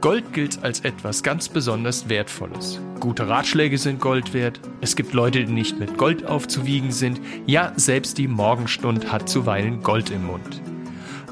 Gold 0.00 0.32
gilt 0.32 0.62
als 0.62 0.80
etwas 0.80 1.24
ganz 1.24 1.48
besonders 1.48 2.08
Wertvolles. 2.08 2.80
Gute 3.00 3.28
Ratschläge 3.28 3.76
sind 3.76 4.00
Gold 4.00 4.34
wert. 4.34 4.60
Es 4.80 4.94
gibt 4.94 5.14
Leute, 5.14 5.44
die 5.44 5.52
nicht 5.52 5.80
mit 5.80 5.98
Gold 5.98 6.24
aufzuwiegen 6.26 6.92
sind. 6.92 7.20
Ja, 7.44 7.72
selbst 7.74 8.18
die 8.18 8.28
Morgenstund 8.28 9.10
hat 9.10 9.28
zuweilen 9.28 9.82
Gold 9.82 10.10
im 10.10 10.26
Mund. 10.26 10.62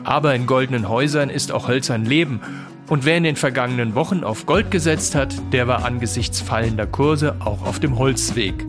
Aber 0.02 0.34
in 0.34 0.46
goldenen 0.46 0.88
Häusern 0.88 1.30
ist 1.30 1.52
auch 1.52 1.68
hölzern 1.68 2.04
Leben. 2.04 2.40
Und 2.88 3.04
wer 3.04 3.16
in 3.16 3.22
den 3.22 3.36
vergangenen 3.36 3.94
Wochen 3.94 4.24
auf 4.24 4.44
Gold 4.44 4.72
gesetzt 4.72 5.14
hat, 5.14 5.32
der 5.52 5.68
war 5.68 5.84
angesichts 5.84 6.40
fallender 6.40 6.86
Kurse 6.86 7.36
auch 7.38 7.64
auf 7.64 7.78
dem 7.78 7.96
Holzweg. 7.96 8.66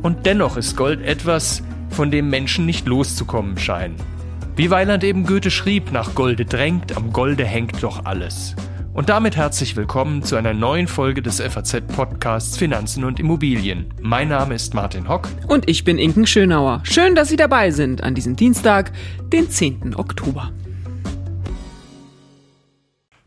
Und 0.00 0.24
dennoch 0.24 0.56
ist 0.56 0.78
Gold 0.78 1.02
etwas, 1.02 1.62
von 1.90 2.10
dem 2.10 2.30
Menschen 2.30 2.64
nicht 2.64 2.86
loszukommen 2.86 3.58
scheinen. 3.58 4.13
Wie 4.56 4.70
Weiland 4.70 5.02
eben 5.02 5.26
Goethe 5.26 5.50
schrieb, 5.50 5.90
nach 5.90 6.14
Golde 6.14 6.44
drängt, 6.44 6.96
am 6.96 7.12
Golde 7.12 7.44
hängt 7.44 7.82
doch 7.82 8.04
alles. 8.04 8.54
Und 8.92 9.08
damit 9.08 9.34
herzlich 9.34 9.74
willkommen 9.74 10.22
zu 10.22 10.36
einer 10.36 10.54
neuen 10.54 10.86
Folge 10.86 11.22
des 11.22 11.40
FAZ-Podcasts 11.40 12.56
Finanzen 12.56 13.02
und 13.02 13.18
Immobilien. 13.18 13.92
Mein 14.00 14.28
Name 14.28 14.54
ist 14.54 14.72
Martin 14.72 15.08
Hock. 15.08 15.28
Und 15.48 15.68
ich 15.68 15.82
bin 15.82 15.98
Inken 15.98 16.28
Schönauer. 16.28 16.82
Schön, 16.84 17.16
dass 17.16 17.30
Sie 17.30 17.36
dabei 17.36 17.72
sind 17.72 18.04
an 18.04 18.14
diesem 18.14 18.36
Dienstag, 18.36 18.92
den 19.32 19.50
10. 19.50 19.96
Oktober. 19.96 20.52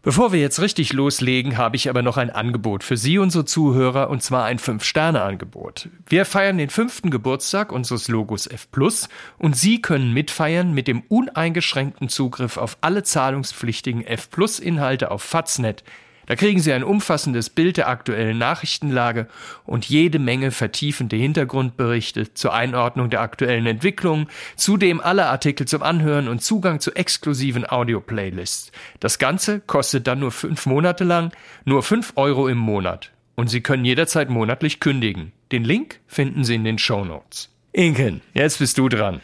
Bevor 0.08 0.32
wir 0.32 0.40
jetzt 0.40 0.62
richtig 0.62 0.94
loslegen, 0.94 1.58
habe 1.58 1.76
ich 1.76 1.90
aber 1.90 2.02
noch 2.02 2.16
ein 2.16 2.30
Angebot 2.30 2.86
für 2.86 2.96
Sie, 2.96 3.18
unsere 3.18 3.44
Zuhörer, 3.44 4.10
und 4.10 4.24
zwar 4.24 4.46
ein 4.46 4.58
Fünf-Sterne-Angebot. 4.58 5.90
Wir 6.08 6.24
feiern 6.24 6.58
den 6.58 6.70
fünften 6.70 7.12
Geburtstag 7.12 7.74
unseres 7.74 8.08
Logos 8.08 8.48
F 8.48 8.72
Plus 8.72 9.10
und 9.38 9.58
Sie 9.58 9.82
können 9.82 10.14
mitfeiern 10.14 10.74
mit 10.74 10.88
dem 10.88 11.02
uneingeschränkten 11.10 12.08
Zugriff 12.08 12.56
auf 12.56 12.78
alle 12.80 13.04
zahlungspflichtigen 13.04 14.08
F 14.08 14.30
Plus-Inhalte 14.30 15.12
auf 15.12 15.24
Faznet 15.24 15.84
da 16.28 16.36
kriegen 16.36 16.60
Sie 16.60 16.72
ein 16.72 16.84
umfassendes 16.84 17.50
Bild 17.50 17.78
der 17.78 17.88
aktuellen 17.88 18.38
Nachrichtenlage 18.38 19.28
und 19.66 19.86
jede 19.86 20.20
Menge 20.20 20.52
vertiefende 20.52 21.16
Hintergrundberichte 21.16 22.34
zur 22.34 22.54
Einordnung 22.54 23.10
der 23.10 23.22
aktuellen 23.22 23.66
Entwicklungen, 23.66 24.28
zudem 24.56 25.00
alle 25.00 25.28
Artikel 25.28 25.68
zum 25.68 25.82
Anhören 25.82 26.28
und 26.28 26.44
Zugang 26.44 26.80
zu 26.80 26.94
exklusiven 26.94 27.68
Audio-Playlists. 27.68 28.72
Das 29.00 29.20
Ganze 29.20 29.62
kostet 29.62 30.06
dann 30.06 30.20
nur 30.20 30.32
fünf 30.32 30.66
Monate 30.66 31.06
lang, 31.06 31.32
nur 31.66 31.82
fünf 31.82 32.14
Euro 32.16 32.48
im 32.48 32.58
Monat. 32.58 33.12
Und 33.36 33.50
Sie 33.50 33.62
können 33.62 33.86
jederzeit 33.86 34.30
monatlich 34.30 34.80
kündigen. 34.80 35.32
Den 35.52 35.64
Link 35.64 36.02
finden 36.08 36.44
Sie 36.44 36.56
in 36.56 36.66
den 36.66 36.78
Show 36.78 37.06
Notes. 37.06 37.50
Inken, 37.72 38.22
jetzt 38.34 38.60
bist 38.60 38.78
du 38.78 38.90
dran. 38.90 39.22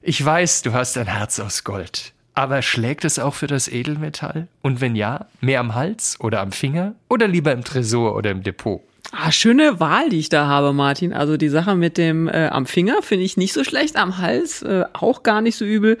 Ich 0.00 0.24
weiß, 0.24 0.62
du 0.62 0.72
hast 0.72 0.96
ein 0.96 1.08
Herz 1.08 1.40
aus 1.40 1.64
Gold. 1.64 2.12
Aber 2.36 2.60
schlägt 2.60 3.06
es 3.06 3.18
auch 3.18 3.32
für 3.32 3.46
das 3.46 3.66
Edelmetall? 3.66 4.46
Und 4.60 4.82
wenn 4.82 4.94
ja, 4.94 5.24
mehr 5.40 5.58
am 5.58 5.74
Hals 5.74 6.20
oder 6.20 6.40
am 6.40 6.52
Finger 6.52 6.94
oder 7.08 7.26
lieber 7.26 7.50
im 7.50 7.64
Tresor 7.64 8.14
oder 8.14 8.30
im 8.30 8.42
Depot? 8.42 8.82
Ah, 9.12 9.32
schöne 9.32 9.80
Wahl, 9.80 10.10
die 10.10 10.18
ich 10.18 10.28
da 10.28 10.46
habe, 10.46 10.74
Martin. 10.74 11.14
Also 11.14 11.38
die 11.38 11.48
Sache 11.48 11.76
mit 11.76 11.96
dem 11.96 12.28
äh, 12.28 12.48
am 12.48 12.66
Finger 12.66 13.00
finde 13.00 13.24
ich 13.24 13.38
nicht 13.38 13.54
so 13.54 13.64
schlecht, 13.64 13.96
am 13.96 14.18
Hals 14.18 14.60
äh, 14.62 14.84
auch 14.92 15.22
gar 15.22 15.40
nicht 15.40 15.56
so 15.56 15.64
übel. 15.64 15.96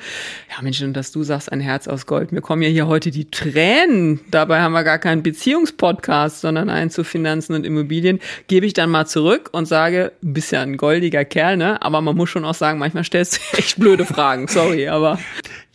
Ja, 0.50 0.60
Mensch, 0.60 0.82
und 0.82 0.92
dass 0.92 1.10
du 1.10 1.22
sagst, 1.22 1.50
ein 1.50 1.60
Herz 1.60 1.88
aus 1.88 2.04
Gold. 2.04 2.32
Mir 2.32 2.42
kommen 2.42 2.60
ja 2.60 2.68
hier 2.68 2.86
heute 2.86 3.10
die 3.10 3.30
Tränen. 3.30 4.20
Dabei 4.30 4.60
haben 4.60 4.72
wir 4.72 4.84
gar 4.84 4.98
keinen 4.98 5.22
Beziehungspodcast, 5.22 6.42
sondern 6.42 6.68
einen 6.68 6.90
zu 6.90 7.04
Finanzen 7.04 7.54
und 7.54 7.64
Immobilien. 7.64 8.20
Gebe 8.48 8.66
ich 8.66 8.74
dann 8.74 8.90
mal 8.90 9.06
zurück 9.06 9.48
und 9.52 9.66
sage, 9.66 10.12
bist 10.20 10.52
ja 10.52 10.60
ein 10.60 10.76
goldiger 10.76 11.24
Kerl, 11.24 11.56
ne? 11.56 11.80
Aber 11.80 12.02
man 12.02 12.16
muss 12.16 12.28
schon 12.28 12.44
auch 12.44 12.54
sagen, 12.54 12.78
manchmal 12.78 13.04
stellst 13.04 13.36
du 13.36 13.40
echt 13.58 13.78
blöde 13.78 14.04
Fragen. 14.04 14.48
Sorry, 14.48 14.88
aber. 14.88 15.18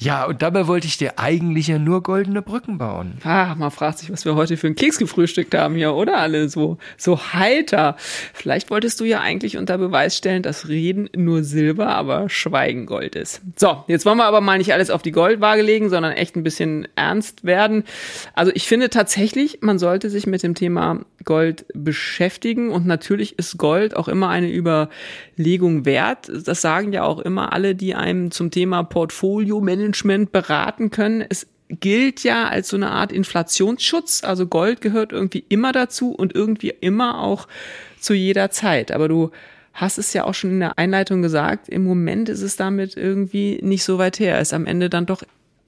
Ja, 0.01 0.25
und 0.25 0.41
dabei 0.41 0.65
wollte 0.65 0.87
ich 0.87 0.97
dir 0.97 1.19
eigentlich 1.19 1.67
ja 1.67 1.77
nur 1.77 2.01
goldene 2.01 2.41
Brücken 2.41 2.79
bauen. 2.79 3.19
Ah, 3.23 3.53
man 3.53 3.69
fragt 3.69 3.99
sich, 3.99 4.11
was 4.11 4.25
wir 4.25 4.33
heute 4.33 4.57
für 4.57 4.65
einen 4.65 4.75
Keks 4.75 4.97
gefrühstückt 4.97 5.53
haben 5.53 5.75
hier, 5.75 5.93
oder? 5.93 6.17
Alle 6.17 6.49
so, 6.49 6.79
so 6.97 7.19
heiter. 7.33 7.95
Vielleicht 8.33 8.71
wolltest 8.71 8.99
du 8.99 9.03
ja 9.03 9.19
eigentlich 9.19 9.57
unter 9.57 9.77
Beweis 9.77 10.17
stellen, 10.17 10.41
dass 10.41 10.67
Reden 10.67 11.07
nur 11.15 11.43
Silber, 11.43 11.89
aber 11.89 12.29
Schweigen 12.29 12.87
Gold 12.87 13.15
ist. 13.15 13.43
So, 13.55 13.83
jetzt 13.87 14.07
wollen 14.07 14.17
wir 14.17 14.25
aber 14.25 14.41
mal 14.41 14.57
nicht 14.57 14.73
alles 14.73 14.89
auf 14.89 15.03
die 15.03 15.11
Goldwaage 15.11 15.61
legen, 15.61 15.91
sondern 15.91 16.13
echt 16.13 16.35
ein 16.35 16.41
bisschen 16.41 16.87
ernst 16.95 17.43
werden. 17.43 17.83
Also 18.33 18.51
ich 18.55 18.67
finde 18.67 18.89
tatsächlich, 18.89 19.59
man 19.61 19.77
sollte 19.77 20.09
sich 20.09 20.25
mit 20.25 20.41
dem 20.41 20.55
Thema 20.55 21.01
Gold 21.25 21.67
beschäftigen 21.75 22.71
und 22.71 22.87
natürlich 22.87 23.37
ist 23.37 23.59
Gold 23.59 23.95
auch 23.95 24.07
immer 24.07 24.29
eine 24.29 24.51
Überlegung 24.51 25.85
wert. 25.85 26.31
Das 26.43 26.61
sagen 26.61 26.91
ja 26.91 27.03
auch 27.03 27.19
immer 27.19 27.53
alle, 27.53 27.75
die 27.75 27.93
einem 27.93 28.31
zum 28.31 28.49
Thema 28.49 28.81
Portfolio 28.81 29.61
Management 29.61 29.90
Management 29.91 30.31
beraten 30.31 30.89
können. 30.89 31.23
Es 31.27 31.47
gilt 31.69 32.23
ja 32.23 32.47
als 32.47 32.69
so 32.69 32.77
eine 32.77 32.91
Art 32.91 33.11
Inflationsschutz. 33.11 34.23
Also 34.23 34.47
Gold 34.47 34.81
gehört 34.81 35.11
irgendwie 35.11 35.45
immer 35.49 35.71
dazu 35.71 36.11
und 36.11 36.35
irgendwie 36.35 36.69
immer 36.69 37.19
auch 37.19 37.47
zu 37.99 38.13
jeder 38.13 38.51
Zeit. 38.51 38.91
Aber 38.91 39.07
du 39.07 39.31
hast 39.73 39.97
es 39.97 40.13
ja 40.13 40.25
auch 40.25 40.33
schon 40.33 40.51
in 40.51 40.59
der 40.59 40.77
Einleitung 40.77 41.21
gesagt, 41.21 41.69
im 41.69 41.83
Moment 41.83 42.27
ist 42.29 42.41
es 42.41 42.57
damit 42.57 42.97
irgendwie 42.97 43.59
nicht 43.61 43.83
so 43.83 43.97
weit 43.97 44.19
her. 44.19 44.39
Ist 44.39 44.53
am 44.53 44.65
Ende 44.65 44.89
dann 44.89 45.05
doch 45.05 45.23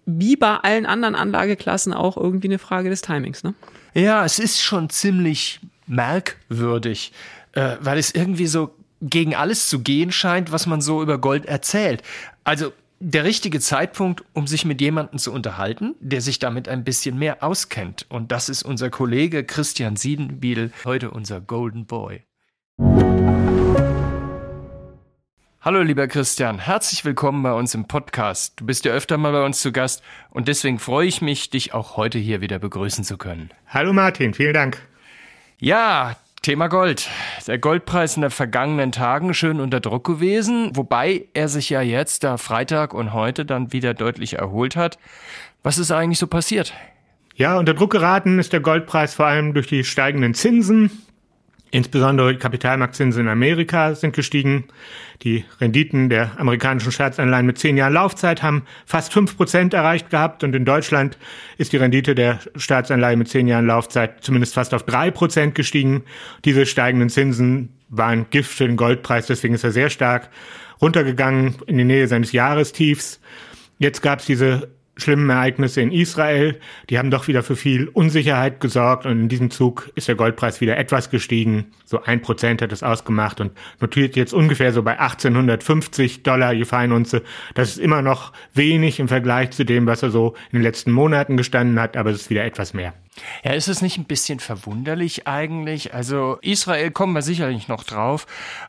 wie 0.06 0.36
bei 0.36 0.58
allen 0.58 0.86
anderen 0.86 1.16
Anlageklassen 1.16 1.94
auch 1.94 2.18
irgendwie 2.18 2.48
eine 2.48 2.60
Frage 2.60 2.90
des 2.90 3.02
Timings, 3.02 3.44
ne? 3.44 3.54
Ja, 3.94 4.26
es 4.26 4.40
ist 4.40 4.62
schon 4.62 4.90
ziemlich 4.90 5.62
merkwürdig, 5.88 7.14
äh, 7.54 7.78
weil 7.80 7.98
es 7.98 8.14
irgendwie 8.14 8.48
so 8.48 8.76
gegen 9.02 9.36
alles 9.36 9.70
zu 9.70 9.80
gehen 9.80 10.12
scheint, 10.12 10.52
was 10.52 10.66
man 10.66 10.82
so 10.82 11.02
über 11.02 11.20
Gold 11.20 11.46
erzählt. 11.46 12.02
Also 12.44 12.74
der 13.06 13.26
richtige 13.26 13.60
Zeitpunkt, 13.60 14.24
um 14.32 14.48
sich 14.48 14.64
mit 14.64 14.80
jemandem 14.80 15.20
zu 15.20 15.34
unterhalten, 15.34 15.96
der 16.00 16.22
sich 16.22 16.40
damit 16.40 16.70
ein 16.70 16.86
bisschen 16.86 17.20
mehr 17.20 17.44
auskennt. 17.44 18.06
Und 18.10 18.32
das 18.32 18.48
ist 18.48 18.64
unser 18.64 18.90
Kollege 18.90 19.44
Christian 19.44 19.98
Siedenbiel, 19.98 20.72
heute 20.86 21.12
unser 21.12 21.42
Golden 21.42 21.86
Boy. 21.86 22.24
Hallo 25.60 25.82
lieber 25.82 26.08
Christian, 26.08 26.60
herzlich 26.60 27.04
willkommen 27.04 27.44
bei 27.44 27.52
uns 27.52 27.76
im 27.76 27.88
Podcast. 27.88 28.54
Du 28.60 28.66
bist 28.66 28.86
ja 28.86 28.94
öfter 28.94 29.18
mal 29.18 29.34
bei 29.34 29.46
uns 29.46 29.62
zu 29.62 29.74
Gast 29.74 30.02
und 30.30 30.48
deswegen 30.48 30.80
freue 30.80 31.08
ich 31.08 31.22
mich, 31.22 31.50
dich 31.50 31.74
auch 31.74 31.98
heute 31.98 32.20
hier 32.20 32.40
wieder 32.40 32.60
begrüßen 32.60 33.04
zu 33.04 33.18
können. 33.18 33.50
Hallo 33.68 33.92
Martin, 33.92 34.34
vielen 34.34 34.54
Dank. 34.54 34.82
Ja, 35.60 36.16
Thema 36.44 36.68
Gold. 36.68 37.10
Der 37.48 37.58
Goldpreis 37.58 38.18
in 38.18 38.22
den 38.22 38.30
vergangenen 38.30 38.92
Tagen 38.92 39.34
schön 39.34 39.62
unter 39.62 39.80
Druck 39.80 40.04
gewesen, 40.04 40.76
wobei 40.76 41.26
er 41.34 41.48
sich 41.48 41.70
ja 41.70 41.82
jetzt 41.82 42.26
da 42.26 42.36
Freitag 42.36 42.94
und 42.94 43.14
heute 43.14 43.46
dann 43.46 43.72
wieder 43.72 43.94
deutlich 43.94 44.34
erholt 44.40 44.76
hat. 44.76 45.00
Was 45.64 45.78
ist 45.78 45.90
eigentlich 45.92 46.20
so 46.20 46.28
passiert? 46.28 46.74
Ja, 47.36 47.58
unter 47.58 47.74
Druck 47.74 47.92
geraten 47.92 48.40
ist 48.40 48.52
der 48.52 48.60
Goldpreis 48.60 49.14
vor 49.14 49.26
allem 49.26 49.54
durch 49.54 49.68
die 49.68 49.86
steigenden 49.86 50.34
Zinsen. 50.34 50.92
Insbesondere 51.74 52.38
Kapitalmarktzinsen 52.38 53.24
in 53.24 53.28
Amerika 53.28 53.96
sind 53.96 54.16
gestiegen. 54.16 54.66
Die 55.24 55.44
Renditen 55.60 56.08
der 56.08 56.40
amerikanischen 56.40 56.92
Staatsanleihen 56.92 57.48
mit 57.48 57.58
zehn 57.58 57.78
Jahren 57.78 57.94
Laufzeit 57.94 58.44
haben 58.44 58.62
fast 58.86 59.12
fünf 59.12 59.36
Prozent 59.36 59.74
erreicht 59.74 60.12
gehabt 60.12 60.44
und 60.44 60.56
in 60.56 60.66
Deutschland 60.66 61.18
ist 61.58 61.74
die 61.74 61.78
Rendite 61.78 62.14
der 62.14 62.38
Staatsanleihe 62.56 63.18
mit 63.18 63.28
zehn 63.28 63.48
Jahren 63.48 63.66
Laufzeit 63.66 64.24
zumindest 64.24 64.54
fast 64.54 64.76
auf 64.76 64.84
drei 64.84 65.10
Prozent 65.10 65.56
gestiegen. 65.56 66.04
Diese 66.46 66.68
steigenden 66.68 67.10
Zinsen 67.10 67.70
waren 67.90 68.28
Gift 68.30 68.52
für 68.52 68.68
den 68.68 68.78
Goldpreis, 68.78 69.26
deswegen 69.26 69.56
ist 69.56 69.64
er 69.64 69.72
sehr 69.72 69.90
stark 69.90 70.30
runtergegangen 70.80 71.56
in 71.66 71.80
die 71.80 71.86
Nähe 71.86 72.08
seines 72.08 72.34
Jahrestiefs. 72.34 73.20
Jetzt 73.80 74.04
gab 74.04 74.20
es 74.20 74.28
diese 74.28 74.70
schlimmen 74.96 75.30
Ereignisse 75.30 75.82
in 75.82 75.92
Israel, 75.92 76.60
die 76.90 76.98
haben 76.98 77.12
doch 77.12 77.28
wieder 77.28 77.44
für 77.44 77.56
viel 77.56 77.88
Unsicherheit 77.88 78.60
gesorgt 78.60 79.06
und 79.06 79.20
in 79.20 79.30
diesem 79.30 79.52
Zug 79.52 79.92
ist 79.96 80.08
der 80.08 80.16
Goldpreis 80.16 80.62
wieder 80.62 80.78
etwas 80.78 81.10
gestiegen. 81.10 81.66
So 81.86 82.04
ein 82.04 82.22
Prozent 82.22 82.62
hat 82.62 82.72
es 82.72 82.84
ausgemacht 82.84 83.42
und 83.42 83.52
notiert 83.80 84.16
jetzt 84.16 84.34
ungefähr 84.34 84.72
so 84.72 84.84
bei 84.84 85.00
1850 85.00 86.24
Dollar 86.24 86.54
je 86.54 86.66
Feinunze. 86.66 87.24
Das 87.56 87.70
ist 87.70 87.80
immer 87.80 88.02
noch 88.02 88.34
wenig 88.54 89.00
im 89.00 89.08
Vergleich 89.08 89.52
zu 89.52 89.66
dem, 89.66 89.88
was 89.88 90.04
er 90.04 90.12
so 90.12 90.36
in 90.52 90.60
den 90.60 90.64
letzten 90.64 90.92
Monaten 90.92 91.38
gestanden 91.38 91.80
hat, 91.80 91.98
aber 91.98 92.12
es 92.12 92.24
ist 92.24 92.30
wieder 92.30 92.46
etwas 92.46 92.74
mehr. 92.74 92.94
Ja, 93.44 93.54
ist 93.54 93.68
es 93.68 93.82
nicht 93.82 93.98
ein 93.98 94.06
bisschen 94.06 94.40
verwunderlich 94.40 95.28
eigentlich? 95.28 95.94
Also 95.94 96.38
Israel 96.42 96.92
kommen 96.92 97.14
wir 97.14 97.22
sicherlich 97.22 97.68
noch 97.68 97.84
drauf, 97.84 98.26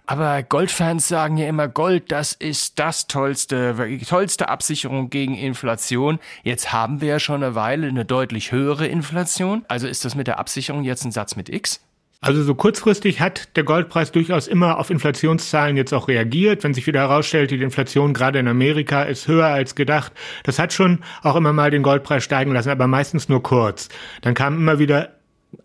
aber 0.07 0.43
Goldfans 0.43 1.09
sagen 1.09 1.37
ja 1.37 1.49
immer, 1.49 1.69
Gold, 1.69 2.13
das 2.13 2.33
ist 2.33 2.79
das 2.79 3.07
tollste, 3.07 3.99
tollste 4.07 4.49
Absicherung 4.49 5.11
gegen 5.11 5.35
Inflation. 5.35 6.19
Jetzt 6.43 6.73
haben 6.73 7.01
wir 7.01 7.09
ja 7.09 7.21
schon 7.21 7.43
eine 7.43 7.55
Weile 7.55 7.89
eine 7.89 8.05
deutlich 8.05 8.53
höhere 8.53 8.87
Inflation. 8.87 9.65
Also 9.69 9.87
ist 9.87 10.05
das 10.05 10.15
mit 10.15 10.27
der 10.27 10.39
Absicherung 10.39 10.85
jetzt 10.85 11.05
ein 11.05 11.13
Satz 11.13 11.37
mit 11.37 11.49
X? 11.49 11.84
Also 12.25 12.43
so 12.43 12.55
kurzfristig 12.55 13.21
hat 13.21 13.55
der 13.55 13.65
Goldpreis 13.65 14.11
durchaus 14.11 14.49
immer 14.49 14.79
auf 14.79 14.89
Inflationszahlen 14.89 15.77
jetzt 15.77 15.93
auch 15.93 16.09
reagiert. 16.09 16.65
Wenn 16.65 16.73
sich 16.73 16.87
wieder 16.87 17.01
herausstellt, 17.01 17.51
die 17.51 17.61
Inflation 17.61 18.15
gerade 18.15 18.39
in 18.39 18.49
Amerika 18.49 19.03
ist 19.03 19.29
höher 19.29 19.49
als 19.49 19.75
gedacht, 19.75 20.11
das 20.43 20.59
hat 20.59 20.73
schon 20.73 21.01
auch 21.23 21.37
immer 21.37 21.53
mal 21.53 21.71
den 21.71 21.83
Goldpreis 21.83 22.25
steigen 22.25 22.55
lassen, 22.55 22.71
aber 22.71 22.87
meistens 22.87 23.29
nur 23.29 23.43
kurz. 23.43 23.91
Dann 24.23 24.33
kamen 24.33 24.57
immer 24.57 24.79
wieder 24.79 25.11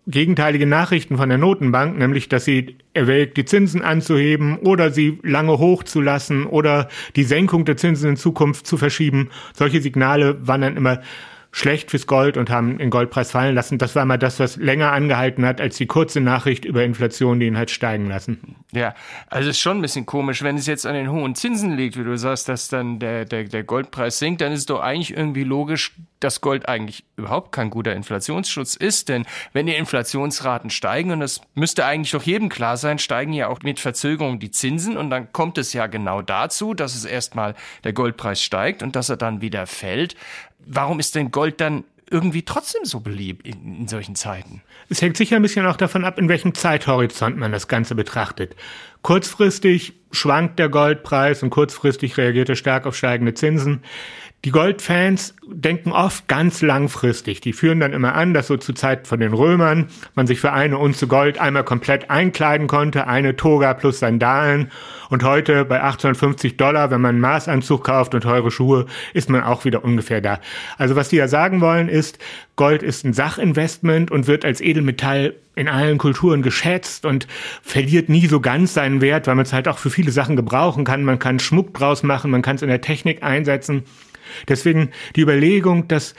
gegenteilige 0.06 0.66
Nachrichten 0.66 1.16
von 1.16 1.30
der 1.30 1.38
Notenbank, 1.38 1.98
nämlich 1.98 2.28
dass 2.28 2.44
sie 2.44 2.76
erwägt, 2.94 3.38
die 3.38 3.46
Zinsen 3.46 3.82
anzuheben 3.82 4.58
oder 4.58 4.92
sie 4.92 5.18
lange 5.24 5.60
hochzulassen 5.60 6.46
oder 6.46 6.90
die 7.16 7.24
Senkung 7.24 7.64
der 7.64 7.78
Zinsen 7.78 8.10
in 8.10 8.18
Zukunft 8.18 8.68
zu 8.68 8.76
verschieben. 8.76 9.30
Solche 9.54 9.80
Signale 9.80 10.46
waren 10.46 10.60
dann 10.60 10.76
immer 10.76 11.00
schlecht 11.52 11.90
fürs 11.90 12.06
Gold 12.06 12.38
und 12.38 12.50
haben 12.50 12.78
den 12.78 12.90
Goldpreis 12.90 13.32
fallen 13.32 13.56
lassen. 13.56 13.78
Das 13.78 13.96
war 13.96 14.06
mal 14.06 14.18
das, 14.18 14.40
was 14.40 14.56
länger 14.58 14.92
angehalten 14.92 15.46
hat 15.46 15.60
als 15.60 15.78
die 15.78 15.88
kurze 15.88 16.22
Nachricht 16.22 16.64
über 16.64 16.84
Inflation, 16.84 17.40
die 17.40 17.48
ihn 17.48 17.58
halt 17.58 17.72
steigen 17.72 18.08
lassen. 18.08 18.56
Ja, 18.72 18.94
also 19.28 19.50
ist 19.50 19.60
schon 19.60 19.80
ein 19.80 19.82
bisschen 19.82 20.06
komisch, 20.06 20.44
wenn 20.44 20.58
es 20.58 20.68
jetzt 20.68 20.86
an 20.86 20.94
den 20.94 21.12
hohen 21.12 21.34
Zinsen 21.34 21.76
liegt, 21.76 21.98
wie 21.98 22.04
du 22.04 22.18
sagst, 22.18 22.50
dass 22.50 22.68
dann 22.68 23.00
der, 23.00 23.26
der, 23.26 23.46
der 23.46 23.64
Goldpreis 23.64 24.20
sinkt, 24.20 24.42
dann 24.42 24.52
ist 24.52 24.60
es 24.60 24.66
doch 24.68 24.82
eigentlich 24.82 25.16
irgendwie 25.16 25.44
logisch, 25.44 25.94
dass 26.20 26.42
Gold 26.42 26.68
eigentlich 26.68 27.06
überhaupt 27.16 27.52
kein 27.52 27.70
guter 27.70 27.94
Inflationsschutz 27.94 28.76
ist. 28.76 29.10
Denn 29.10 29.26
wenn 29.54 29.66
die 29.66 29.76
Inflationsraten 29.76 30.70
steigen, 30.70 31.12
und 31.12 31.22
das 31.22 31.42
müsste 31.56 31.86
eigentlich 31.86 32.12
doch 32.12 32.24
jedem 32.24 32.50
klar 32.50 32.78
sein, 32.78 33.00
steigen 33.00 33.34
ja 33.34 33.48
auch 33.48 33.60
mit 33.64 33.80
Verzögerung 33.80 34.40
die 34.40 34.52
Zinsen 34.52 34.98
und 34.98 35.10
dann 35.10 35.32
kommt 35.32 35.58
es 35.58 35.74
ja 35.74 35.88
genau 35.88 36.22
dazu, 36.22 36.74
dass 36.74 36.96
es 36.96 37.06
erstmal 37.06 37.56
der 37.84 37.94
Goldpreis 37.94 38.44
steigt 38.44 38.84
und 38.84 38.96
dass 38.96 39.10
er 39.10 39.18
dann 39.18 39.42
wieder 39.42 39.66
fällt 39.66 40.16
warum 40.70 41.00
ist 41.00 41.16
denn 41.16 41.32
Gold 41.32 41.60
dann 41.60 41.84
irgendwie 42.12 42.44
trotzdem 42.44 42.86
so 42.86 43.02
beliebt 43.02 43.46
in, 43.46 43.82
in, 43.82 43.88
solchen 43.88 44.16
Zeiten? 44.16 44.62
Es 44.90 45.02
hängt 45.02 45.18
sicher 45.18 45.36
ein 45.36 45.42
bisschen 45.42 45.66
auch 45.66 45.78
davon 45.78 46.06
ab, 46.06 46.18
in 46.18 46.30
welchem 46.30 46.54
Zeithorizont 46.54 47.38
man 47.38 47.52
das 47.52 47.68
Ganze 47.68 47.96
betrachtet. 47.96 48.56
Kurzfristig 49.02 49.94
schwankt 50.12 50.58
der 50.60 50.70
Goldpreis 50.70 51.44
und 51.44 51.50
kurzfristig 51.50 52.18
reagiert 52.18 52.50
er 52.50 52.56
stark 52.56 52.86
auf 52.86 52.96
steigende 52.96 53.34
Zinsen. 53.34 53.84
Die 54.46 54.52
Goldfans 54.52 55.36
denken 55.46 55.92
oft 55.92 56.30
ganz 56.30 56.62
langfristig. 56.62 57.42
Die 57.42 57.52
führen 57.52 57.82
dann 57.82 57.92
immer 57.92 58.16
an, 58.16 58.34
dass 58.34 58.48
so 58.48 58.56
zur 58.56 58.74
Zeit 58.74 59.06
von 59.06 59.20
den 59.20 59.34
Römern 59.34 59.88
man 60.16 60.28
sich 60.28 60.40
für 60.40 60.54
eine 60.54 60.78
Unze 60.78 61.08
Gold 61.08 61.38
einmal 61.40 61.66
komplett 61.66 62.10
einkleiden 62.10 62.68
konnte, 62.68 63.06
eine 63.08 63.36
Toga 63.36 63.74
plus 63.74 64.00
Sandalen. 64.00 64.72
Und 65.10 65.24
heute 65.24 65.66
bei 65.66 65.84
850 65.84 66.56
Dollar, 66.56 66.90
wenn 66.90 67.02
man 67.02 67.16
einen 67.16 67.22
Maßanzug 67.22 67.84
kauft 67.84 68.16
und 68.16 68.22
teure 68.22 68.50
Schuhe, 68.50 68.86
ist 69.14 69.30
man 69.30 69.44
auch 69.44 69.66
wieder 69.66 69.84
ungefähr 69.84 70.22
da. 70.22 70.40
Also 70.78 70.96
was 70.96 71.10
die 71.10 71.18
ja 71.18 71.28
sagen 71.28 71.60
wollen 71.60 71.90
ist, 71.90 72.18
Gold 72.56 72.82
ist 72.82 73.04
ein 73.04 73.12
Sachinvestment 73.12 74.10
und 74.10 74.28
wird 74.28 74.46
als 74.46 74.62
Edelmetall 74.62 75.34
in 75.56 75.68
allen 75.68 75.98
Kulturen 75.98 76.44
geschätzt 76.44 77.06
und 77.06 77.28
verliert 77.62 78.08
nie 78.08 78.28
so 78.28 78.40
ganz 78.40 78.74
seinen 78.74 79.02
Wert, 79.02 79.28
weil 79.28 79.36
man 79.36 79.44
es 79.44 79.52
halt 79.52 79.68
auch 79.68 79.80
für 79.80 79.90
viele 79.90 80.12
Sachen 80.12 80.38
gebrauchen 80.38 80.86
kann. 80.86 81.04
Man 81.04 81.20
kann 81.20 81.40
Schmuck 81.40 81.74
draus 81.74 82.04
machen, 82.04 82.32
man 82.32 82.42
kann 82.42 82.56
es 82.56 82.62
in 82.62 82.70
der 82.70 82.80
Technik 82.80 83.22
einsetzen. 83.22 83.84
Deswegen 84.48 84.90
die 85.16 85.22
Überlegung, 85.22 85.88
dass 85.88 86.16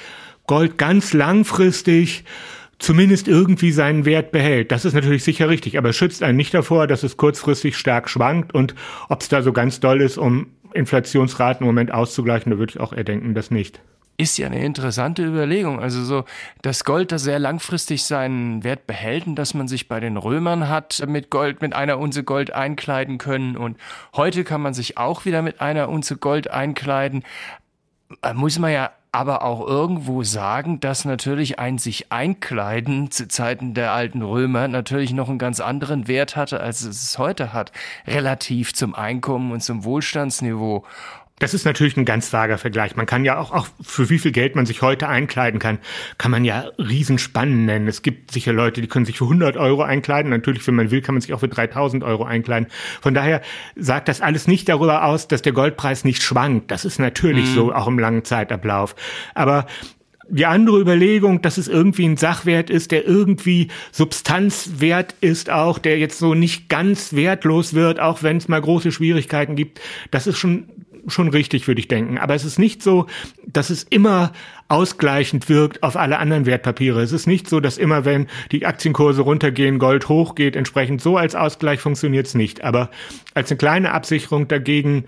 Gold 0.46 0.78
ganz 0.78 1.12
langfristig 1.12 2.24
zumindest 2.80 3.28
irgendwie 3.28 3.70
seinen 3.70 4.04
Wert 4.04 4.32
behält. 4.32 4.72
Das 4.72 4.84
ist 4.84 4.94
natürlich 4.94 5.22
sicher 5.22 5.48
richtig, 5.48 5.78
aber 5.78 5.92
schützt 5.92 6.22
einen 6.22 6.36
nicht 6.36 6.54
davor, 6.54 6.86
dass 6.86 7.02
es 7.02 7.16
kurzfristig 7.16 7.76
stark 7.76 8.08
schwankt 8.08 8.54
und 8.54 8.74
ob 9.08 9.20
es 9.20 9.28
da 9.28 9.42
so 9.42 9.52
ganz 9.52 9.80
doll 9.80 10.00
ist, 10.00 10.18
um 10.18 10.48
Inflationsraten 10.72 11.64
im 11.64 11.66
Moment 11.66 11.92
auszugleichen, 11.92 12.50
da 12.50 12.58
würde 12.58 12.72
ich 12.74 12.80
auch 12.80 12.92
eher 12.92 13.04
denken, 13.04 13.34
das 13.34 13.50
nicht. 13.50 13.80
Ist 14.16 14.36
ja 14.36 14.48
eine 14.48 14.62
interessante 14.62 15.24
Überlegung. 15.24 15.80
Also 15.80 16.04
so 16.04 16.24
das 16.60 16.84
Gold, 16.84 17.10
das 17.10 17.22
sehr 17.22 17.38
langfristig 17.38 18.04
seinen 18.04 18.62
Wert 18.64 18.86
behält 18.86 19.26
und 19.26 19.34
dass 19.34 19.54
man 19.54 19.66
sich 19.66 19.88
bei 19.88 19.98
den 19.98 20.18
Römern 20.18 20.68
hat 20.68 21.02
mit 21.08 21.30
Gold, 21.30 21.62
mit 21.62 21.74
einer 21.74 21.98
Unze 21.98 22.22
Gold 22.22 22.52
einkleiden 22.52 23.16
können 23.16 23.56
und 23.56 23.78
heute 24.14 24.44
kann 24.44 24.60
man 24.60 24.74
sich 24.74 24.98
auch 24.98 25.24
wieder 25.24 25.40
mit 25.40 25.62
einer 25.62 25.88
Unze 25.88 26.18
Gold 26.18 26.50
einkleiden. 26.50 27.22
Äh, 28.22 28.34
muss 28.34 28.58
man 28.58 28.72
ja 28.72 28.90
aber 29.12 29.42
auch 29.42 29.66
irgendwo 29.66 30.22
sagen, 30.22 30.78
dass 30.78 31.04
natürlich 31.04 31.58
ein 31.58 31.78
sich 31.78 32.12
einkleiden 32.12 33.10
zu 33.10 33.26
Zeiten 33.26 33.74
der 33.74 33.92
alten 33.92 34.22
Römer 34.22 34.68
natürlich 34.68 35.12
noch 35.12 35.28
einen 35.28 35.38
ganz 35.38 35.58
anderen 35.58 36.06
Wert 36.06 36.36
hatte, 36.36 36.60
als 36.60 36.82
es 36.82 37.18
heute 37.18 37.52
hat, 37.52 37.72
relativ 38.06 38.72
zum 38.72 38.94
Einkommen 38.94 39.50
und 39.50 39.62
zum 39.62 39.82
Wohlstandsniveau. 39.82 40.84
Das 41.40 41.54
ist 41.54 41.64
natürlich 41.64 41.96
ein 41.96 42.04
ganz 42.04 42.32
vager 42.32 42.58
Vergleich. 42.58 42.94
Man 42.96 43.06
kann 43.06 43.25
ja 43.25 43.38
auch, 43.38 43.50
auch 43.50 43.66
für 43.81 44.10
wie 44.10 44.19
viel 44.19 44.31
Geld 44.31 44.54
man 44.54 44.66
sich 44.66 44.82
heute 44.82 45.08
einkleiden 45.08 45.58
kann, 45.58 45.78
kann 46.19 46.31
man 46.31 46.44
ja 46.44 46.66
Riesenspannen 46.78 47.64
nennen. 47.64 47.88
Es 47.88 48.02
gibt 48.02 48.31
sicher 48.31 48.52
Leute, 48.52 48.81
die 48.81 48.87
können 48.87 49.06
sich 49.06 49.19
für 49.19 49.25
100 49.25 49.56
Euro 49.56 49.82
einkleiden. 49.82 50.31
Natürlich, 50.31 50.66
wenn 50.66 50.76
man 50.76 50.90
will, 50.90 51.00
kann 51.00 51.14
man 51.14 51.22
sich 51.22 51.32
auch 51.32 51.40
für 51.40 51.48
3000 51.48 52.04
Euro 52.04 52.25
einkleiden. 52.25 52.69
Von 53.00 53.14
daher 53.14 53.40
sagt 53.75 54.08
das 54.08 54.20
alles 54.20 54.46
nicht 54.46 54.69
darüber 54.69 55.04
aus, 55.04 55.28
dass 55.28 55.40
der 55.42 55.52
Goldpreis 55.52 56.04
nicht 56.04 56.22
schwankt. 56.22 56.70
Das 56.70 56.84
ist 56.84 56.98
natürlich 56.98 57.48
mhm. 57.50 57.54
so, 57.54 57.75
auch 57.75 57.87
im 57.87 57.98
langen 57.98 58.25
Zeitablauf. 58.25 58.94
Aber 59.34 59.66
die 60.28 60.46
andere 60.46 60.78
Überlegung, 60.78 61.42
dass 61.42 61.58
es 61.58 61.69
irgendwie 61.69 62.06
ein 62.06 62.16
Sachwert 62.16 62.70
ist, 62.70 62.92
der 62.92 63.06
irgendwie 63.06 63.69
Substanzwert 63.92 65.14
ist 65.20 65.50
auch, 65.50 65.78
der 65.78 65.98
jetzt 65.98 66.19
so 66.19 66.34
nicht 66.34 66.69
ganz 66.69 67.14
wertlos 67.14 67.75
wird, 67.75 67.98
auch 67.98 68.22
wenn 68.22 68.37
es 68.37 68.46
mal 68.46 68.60
große 68.60 68.92
Schwierigkeiten 68.92 69.56
gibt, 69.56 69.81
das 70.10 70.26
ist 70.26 70.38
schon 70.38 70.69
schon 71.06 71.29
richtig, 71.29 71.67
würde 71.67 71.81
ich 71.81 71.88
denken. 71.88 72.19
Aber 72.19 72.35
es 72.35 72.44
ist 72.44 72.58
nicht 72.58 72.82
so, 72.82 73.06
dass 73.47 73.70
es 73.70 73.82
immer 73.82 74.32
ausgleichend 74.69 75.49
wirkt 75.49 75.82
auf 75.82 75.97
alle 75.97 76.19
anderen 76.19 76.47
Wertpapiere. 76.47 77.02
Es 77.02 77.12
ist 77.12 77.26
nicht 77.26 77.49
so, 77.49 77.61
dass 77.61 77.79
immer, 77.79 78.05
wenn 78.05 78.29
die 78.52 78.67
Aktienkurse 78.67 79.23
runtergehen, 79.23 79.79
Gold 79.79 80.08
hochgeht, 80.08 80.56
entsprechend 80.56 81.00
so 81.00 81.17
als 81.17 81.35
Ausgleich 81.35 81.81
funktioniert 81.81 82.26
es 82.26 82.35
nicht. 82.35 82.62
Aber 82.62 82.91
als 83.35 83.50
eine 83.50 83.58
kleine 83.58 83.93
Absicherung 83.93 84.49
dagegen 84.49 85.05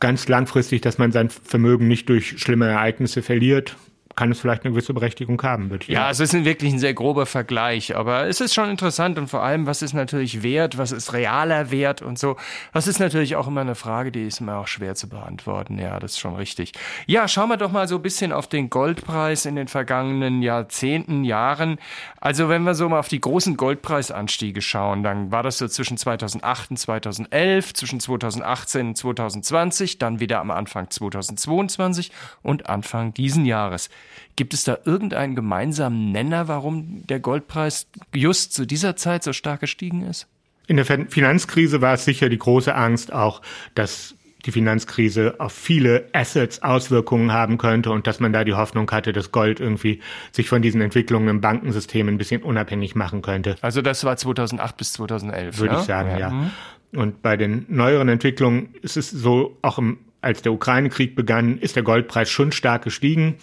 ganz 0.00 0.28
langfristig, 0.28 0.80
dass 0.82 0.98
man 0.98 1.12
sein 1.12 1.30
Vermögen 1.30 1.88
nicht 1.88 2.08
durch 2.08 2.38
schlimme 2.38 2.68
Ereignisse 2.68 3.22
verliert, 3.22 3.76
kann 4.16 4.32
es 4.32 4.40
vielleicht 4.40 4.64
eine 4.64 4.72
gewisse 4.72 4.94
Berechtigung 4.94 5.40
haben. 5.42 5.70
Würde 5.70 5.84
ich 5.84 5.88
ja, 5.88 6.06
also 6.06 6.24
es 6.24 6.32
ist 6.32 6.44
wirklich 6.46 6.72
ein 6.72 6.78
sehr 6.78 6.94
grober 6.94 7.26
Vergleich, 7.26 7.94
aber 7.94 8.26
es 8.26 8.40
ist 8.40 8.54
schon 8.54 8.70
interessant 8.70 9.18
und 9.18 9.28
vor 9.28 9.42
allem, 9.42 9.66
was 9.66 9.82
ist 9.82 9.92
natürlich 9.92 10.42
Wert, 10.42 10.78
was 10.78 10.90
ist 10.90 11.12
realer 11.12 11.70
Wert 11.70 12.00
und 12.00 12.18
so. 12.18 12.36
Das 12.72 12.86
ist 12.86 12.98
natürlich 12.98 13.36
auch 13.36 13.46
immer 13.46 13.60
eine 13.60 13.74
Frage, 13.74 14.10
die 14.10 14.26
ist 14.26 14.40
immer 14.40 14.56
auch 14.56 14.68
schwer 14.68 14.94
zu 14.94 15.10
beantworten. 15.10 15.78
Ja, 15.78 16.00
das 16.00 16.12
ist 16.12 16.18
schon 16.18 16.34
richtig. 16.34 16.72
Ja, 17.06 17.28
schauen 17.28 17.50
wir 17.50 17.58
doch 17.58 17.70
mal 17.70 17.86
so 17.88 17.96
ein 17.96 18.02
bisschen 18.02 18.32
auf 18.32 18.46
den 18.46 18.70
Goldpreis 18.70 19.44
in 19.44 19.54
den 19.54 19.68
vergangenen 19.68 20.40
Jahrzehnten, 20.40 21.22
Jahren. 21.22 21.78
Also 22.18 22.48
wenn 22.48 22.62
wir 22.62 22.74
so 22.74 22.88
mal 22.88 23.00
auf 23.00 23.08
die 23.08 23.20
großen 23.20 23.58
Goldpreisanstiege 23.58 24.62
schauen, 24.62 25.02
dann 25.02 25.30
war 25.30 25.42
das 25.42 25.58
so 25.58 25.68
zwischen 25.68 25.98
2008 25.98 26.70
und 26.70 26.76
2011, 26.78 27.74
zwischen 27.74 28.00
2018 28.00 28.88
und 28.88 28.96
2020, 28.96 29.98
dann 29.98 30.20
wieder 30.20 30.40
am 30.40 30.50
Anfang 30.50 30.88
2022 30.88 32.10
und 32.42 32.70
Anfang 32.70 33.12
diesen 33.12 33.44
Jahres. 33.44 33.90
Gibt 34.36 34.54
es 34.54 34.64
da 34.64 34.78
irgendeinen 34.84 35.34
gemeinsamen 35.34 36.12
Nenner, 36.12 36.48
warum 36.48 37.06
der 37.06 37.20
Goldpreis 37.20 37.86
just 38.14 38.52
zu 38.52 38.66
dieser 38.66 38.96
Zeit 38.96 39.22
so 39.22 39.32
stark 39.32 39.60
gestiegen 39.60 40.02
ist? 40.02 40.26
In 40.66 40.76
der 40.76 40.84
Finanzkrise 40.84 41.80
war 41.80 41.94
es 41.94 42.04
sicher 42.04 42.28
die 42.28 42.38
große 42.38 42.74
Angst 42.74 43.12
auch, 43.12 43.40
dass 43.74 44.16
die 44.46 44.52
Finanzkrise 44.52 45.34
auf 45.38 45.52
viele 45.52 46.08
Assets 46.12 46.62
Auswirkungen 46.62 47.32
haben 47.32 47.58
könnte 47.58 47.90
und 47.90 48.06
dass 48.06 48.20
man 48.20 48.32
da 48.32 48.44
die 48.44 48.54
Hoffnung 48.54 48.90
hatte, 48.90 49.12
dass 49.12 49.32
Gold 49.32 49.60
irgendwie 49.60 50.00
sich 50.32 50.48
von 50.48 50.62
diesen 50.62 50.80
Entwicklungen 50.80 51.28
im 51.28 51.40
Bankensystem 51.40 52.08
ein 52.08 52.18
bisschen 52.18 52.42
unabhängig 52.42 52.94
machen 52.94 53.22
könnte. 53.22 53.56
Also 53.60 53.82
das 53.82 54.04
war 54.04 54.16
2008 54.16 54.76
bis 54.76 54.92
2011. 54.94 55.58
Würde 55.58 55.74
ja? 55.74 55.80
ich 55.80 55.86
sagen, 55.86 56.10
ja. 56.10 56.18
ja. 56.18 56.30
Mhm. 56.30 56.50
Und 56.94 57.22
bei 57.22 57.36
den 57.36 57.66
neueren 57.68 58.08
Entwicklungen 58.08 58.74
ist 58.82 58.96
es 58.96 59.10
so, 59.10 59.56
auch 59.62 59.78
im, 59.78 59.98
als 60.20 60.42
der 60.42 60.52
Ukraine-Krieg 60.52 61.16
begann, 61.16 61.58
ist 61.58 61.76
der 61.76 61.82
Goldpreis 61.82 62.30
schon 62.30 62.52
stark 62.52 62.84
gestiegen. 62.84 63.34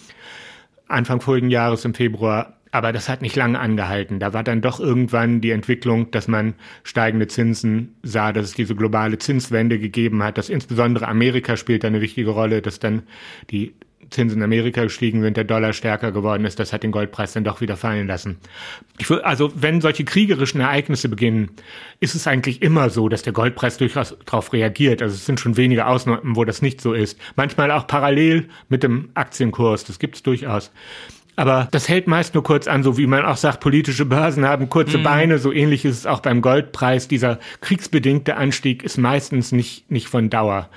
Anfang 0.88 1.20
vorigen 1.20 1.50
Jahres 1.50 1.84
im 1.84 1.94
Februar. 1.94 2.58
Aber 2.70 2.92
das 2.92 3.08
hat 3.08 3.22
nicht 3.22 3.36
lange 3.36 3.60
angehalten. 3.60 4.18
Da 4.18 4.32
war 4.32 4.42
dann 4.42 4.60
doch 4.60 4.80
irgendwann 4.80 5.40
die 5.40 5.52
Entwicklung, 5.52 6.10
dass 6.10 6.26
man 6.26 6.54
steigende 6.82 7.28
Zinsen 7.28 7.94
sah, 8.02 8.32
dass 8.32 8.46
es 8.46 8.54
diese 8.54 8.74
globale 8.74 9.18
Zinswende 9.18 9.78
gegeben 9.78 10.24
hat, 10.24 10.38
dass 10.38 10.48
insbesondere 10.48 11.06
Amerika 11.06 11.56
spielt 11.56 11.84
eine 11.84 12.00
wichtige 12.00 12.30
Rolle, 12.30 12.62
dass 12.62 12.80
dann 12.80 13.04
die 13.50 13.74
Zinsen 14.14 14.38
in 14.38 14.44
Amerika 14.44 14.82
gestiegen 14.82 15.22
sind, 15.22 15.36
der 15.36 15.44
Dollar 15.44 15.72
stärker 15.72 16.12
geworden 16.12 16.44
ist, 16.44 16.58
das 16.58 16.72
hat 16.72 16.82
den 16.82 16.92
Goldpreis 16.92 17.32
dann 17.32 17.44
doch 17.44 17.60
wieder 17.60 17.76
fallen 17.76 18.06
lassen. 18.06 18.38
Will, 19.06 19.20
also 19.20 19.52
wenn 19.54 19.80
solche 19.80 20.04
kriegerischen 20.04 20.60
Ereignisse 20.60 21.08
beginnen, 21.08 21.50
ist 22.00 22.14
es 22.14 22.26
eigentlich 22.26 22.62
immer 22.62 22.90
so, 22.90 23.08
dass 23.08 23.22
der 23.22 23.32
Goldpreis 23.32 23.76
durchaus 23.76 24.16
darauf 24.24 24.52
reagiert. 24.52 25.02
Also 25.02 25.14
es 25.14 25.26
sind 25.26 25.40
schon 25.40 25.56
wenige 25.56 25.86
Ausnahmen, 25.86 26.36
wo 26.36 26.44
das 26.44 26.62
nicht 26.62 26.80
so 26.80 26.94
ist. 26.94 27.18
Manchmal 27.36 27.70
auch 27.70 27.86
parallel 27.86 28.48
mit 28.68 28.82
dem 28.82 29.10
Aktienkurs, 29.14 29.84
das 29.84 29.98
gibt 29.98 30.16
es 30.16 30.22
durchaus. 30.22 30.72
Aber 31.36 31.68
das 31.72 31.88
hält 31.88 32.06
meist 32.06 32.34
nur 32.34 32.44
kurz 32.44 32.68
an, 32.68 32.82
so 32.82 32.96
wie 32.96 33.06
man 33.06 33.24
auch 33.24 33.36
sagt, 33.36 33.60
politische 33.60 34.04
Börsen 34.04 34.46
haben 34.46 34.68
kurze 34.68 34.98
mm. 34.98 35.02
Beine, 35.02 35.38
so 35.38 35.52
ähnlich 35.52 35.84
ist 35.84 35.98
es 35.98 36.06
auch 36.06 36.20
beim 36.20 36.40
Goldpreis. 36.40 37.08
Dieser 37.08 37.40
kriegsbedingte 37.60 38.36
Anstieg 38.36 38.84
ist 38.84 38.98
meistens 38.98 39.50
nicht, 39.50 39.90
nicht 39.90 40.06
von 40.06 40.30
Dauer. 40.30 40.68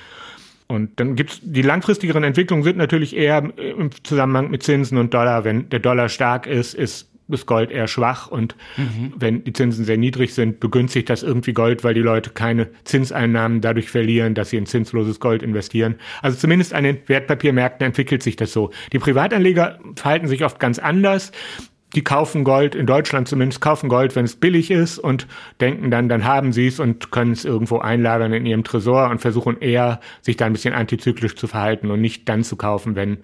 Und 0.68 1.00
dann 1.00 1.16
gibt's 1.16 1.40
die 1.42 1.62
langfristigeren 1.62 2.24
Entwicklungen 2.24 2.64
sind 2.64 2.78
natürlich 2.78 3.16
eher 3.16 3.58
im 3.58 3.90
Zusammenhang 4.04 4.52
mit 4.52 4.64
Zinsen 4.64 4.98
und 4.98 5.14
Dollar. 5.14 5.46
Wenn 5.46 5.70
der 5.70 5.80
Dollar 5.80 6.10
stark 6.10 6.46
ist, 6.46 6.74
ist 6.74 7.10
das 7.28 7.46
Gold 7.46 7.72
eher 7.72 7.88
schwach 7.88 8.28
und 8.28 8.56
mhm. 8.78 9.14
wenn 9.18 9.44
die 9.44 9.54
Zinsen 9.54 9.86
sehr 9.86 9.98
niedrig 9.98 10.34
sind, 10.34 10.60
begünstigt 10.60 11.10
das 11.10 11.24
irgendwie 11.24 11.54
Gold, 11.54 11.84
weil 11.84 11.94
die 11.94 12.02
Leute 12.02 12.30
keine 12.30 12.70
Zinseinnahmen 12.84 13.62
dadurch 13.62 13.90
verlieren, 13.90 14.34
dass 14.34 14.50
sie 14.52 14.58
in 14.58 14.66
zinsloses 14.66 15.20
Gold 15.20 15.44
investieren. 15.44 15.96
Also 16.22 16.38
zumindest 16.38 16.74
an 16.74 16.84
den 16.84 17.00
Wertpapiermärkten 17.06 17.86
entwickelt 17.86 18.24
sich 18.24 18.36
das 18.36 18.54
so. 18.54 18.72
Die 18.94 19.00
Privatanleger 19.00 19.80
verhalten 19.96 20.28
sich 20.28 20.44
oft 20.44 20.60
ganz 20.60 20.80
anders. 20.80 21.32
Die 21.96 22.03
kaufen 22.03 22.44
Gold, 22.44 22.75
in 22.75 22.86
Deutschland 22.86 23.27
zumindest 23.27 23.62
kaufen 23.62 23.89
Gold, 23.89 24.15
wenn 24.15 24.25
es 24.25 24.36
billig 24.36 24.72
ist 24.72 25.00
und 25.00 25.27
denken 25.62 25.89
dann, 25.89 26.10
dann 26.10 26.25
haben 26.25 26.51
sie 26.51 26.67
es 26.67 26.79
und 26.79 27.12
können 27.12 27.32
es 27.32 27.46
irgendwo 27.46 27.79
einlagern 27.79 28.34
in 28.34 28.46
ihrem 28.46 28.63
Tresor 28.63 29.10
und 29.10 29.20
versuchen 29.20 29.62
eher, 29.62 30.01
sich 30.22 30.36
da 30.36 30.46
ein 30.46 30.53
bisschen 30.53 30.74
antizyklisch 30.74 31.36
zu 31.36 31.48
verhalten 31.48 31.89
und 31.89 32.01
nicht 32.01 32.27
dann 32.27 32.44
zu 32.44 32.58
kaufen, 32.58 32.96
wenn 32.96 33.20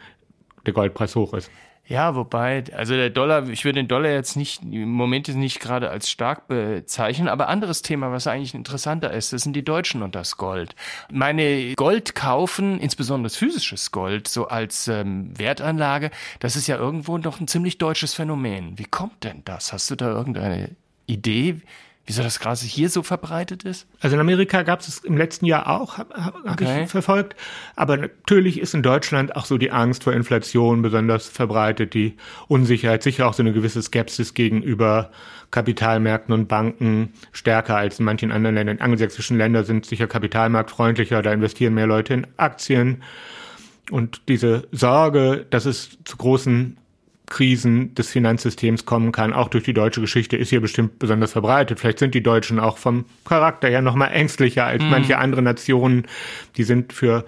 der 0.66 0.74
Goldpreis 0.74 1.16
hoch 1.16 1.34
ist. 1.34 1.52
Ja, 1.86 2.16
wobei, 2.16 2.64
also 2.74 2.96
der 2.96 3.10
Dollar, 3.10 3.50
ich 3.50 3.66
würde 3.66 3.82
den 3.82 3.90
Dollar 3.90 4.10
jetzt 4.10 4.38
nicht 4.38 4.62
im 4.64 4.90
Moment 4.90 5.28
nicht 5.28 5.60
gerade 5.60 5.90
als 5.90 6.10
stark 6.10 6.48
bezeichnen, 6.48 7.28
aber 7.28 7.50
anderes 7.50 7.82
Thema, 7.82 8.10
was 8.12 8.26
eigentlich 8.26 8.54
interessanter 8.54 9.12
ist, 9.12 9.34
das 9.34 9.42
sind 9.42 9.54
die 9.54 9.66
Deutschen 9.66 10.02
und 10.02 10.16
das 10.16 10.38
Gold. 10.38 10.76
Meine 11.12 11.74
Gold 11.76 12.16
kaufen, 12.16 12.80
insbesondere 12.80 13.34
physisches 13.34 13.92
Gold, 13.92 14.30
so 14.30 14.48
als 14.48 14.88
ähm, 14.88 15.38
Wertanlage, 15.38 16.12
das 16.40 16.56
ist 16.56 16.68
ja 16.68 16.78
irgendwo 16.78 17.18
noch 17.18 17.42
ein 17.42 17.50
ziemlich 17.50 17.80
deutsches 17.80 18.14
Phänomen. 18.14 18.80
Wie 18.80 18.86
kommt 18.86 19.26
denn 19.26 19.42
das? 19.44 19.74
Hast 19.74 19.92
du 19.92 19.96
da 19.96 20.08
irgendeine 20.08 20.70
Idee? 21.06 21.60
Wieso 22.06 22.22
das 22.22 22.40
gerade 22.40 22.60
hier 22.60 22.90
so 22.90 23.02
verbreitet 23.02 23.64
ist? 23.64 23.88
Also 24.02 24.16
in 24.16 24.20
Amerika 24.20 24.64
gab 24.64 24.82
es 24.82 25.00
im 25.00 25.16
letzten 25.16 25.46
Jahr 25.46 25.70
auch, 25.70 25.98
habe 25.98 26.14
hab 26.14 26.36
okay. 26.46 26.84
ich 26.84 26.90
verfolgt. 26.90 27.34
Aber 27.78 27.96
natürlich 27.96 28.60
ist 28.60 28.74
in 28.74 28.84
Deutschland 28.84 29.38
auch 29.38 29.46
so 29.46 29.58
die 29.58 29.72
Angst 29.72 30.04
vor 30.04 30.12
Inflation 30.12 30.82
besonders 30.82 31.30
verbreitet, 31.30 31.94
die 31.94 32.18
Unsicherheit, 32.50 33.04
sicher 33.04 33.26
auch 33.26 33.34
so 33.34 33.42
eine 33.42 33.54
gewisse 33.54 33.82
Skepsis 33.82 34.34
gegenüber 34.34 35.12
Kapitalmärkten 35.52 36.34
und 36.34 36.48
Banken 36.50 37.14
stärker 37.32 37.78
als 37.78 38.00
in 38.00 38.06
manchen 38.06 38.34
anderen 38.34 38.56
Ländern. 38.56 38.82
Angelsächsischen 38.82 39.38
Länder 39.38 39.64
sind 39.64 39.86
sicher 39.86 40.08
kapitalmarktfreundlicher, 40.08 41.22
da 41.22 41.32
investieren 41.32 41.74
mehr 41.74 41.88
Leute 41.88 42.16
in 42.16 42.28
Aktien. 42.36 43.02
Und 43.92 44.24
diese 44.28 44.68
Sorge, 44.74 45.46
dass 45.50 45.66
es 45.66 45.98
zu 46.04 46.18
großen 46.18 46.76
Krisen 47.34 47.96
des 47.96 48.12
Finanzsystems 48.12 48.86
kommen 48.86 49.12
kann, 49.12 49.34
auch 49.34 49.48
durch 49.48 49.64
die 49.64 49.74
deutsche 49.74 50.02
Geschichte, 50.02 50.38
ist 50.38 50.50
hier 50.50 50.62
bestimmt 50.62 51.00
besonders 51.00 51.32
verbreitet. 51.32 51.80
Vielleicht 51.80 51.98
sind 51.98 52.14
die 52.14 52.22
Deutschen 52.22 52.60
auch 52.60 52.78
vom 52.78 53.06
Charakter 53.26 53.70
her 53.70 53.82
noch 53.82 53.96
mal 53.96 54.10
ängstlicher 54.10 54.66
als 54.66 54.84
mm. 54.84 54.90
manche 54.90 55.18
andere 55.18 55.42
Nationen. 55.42 56.06
Die 56.58 56.64
sind 56.64 56.94
für 56.94 57.26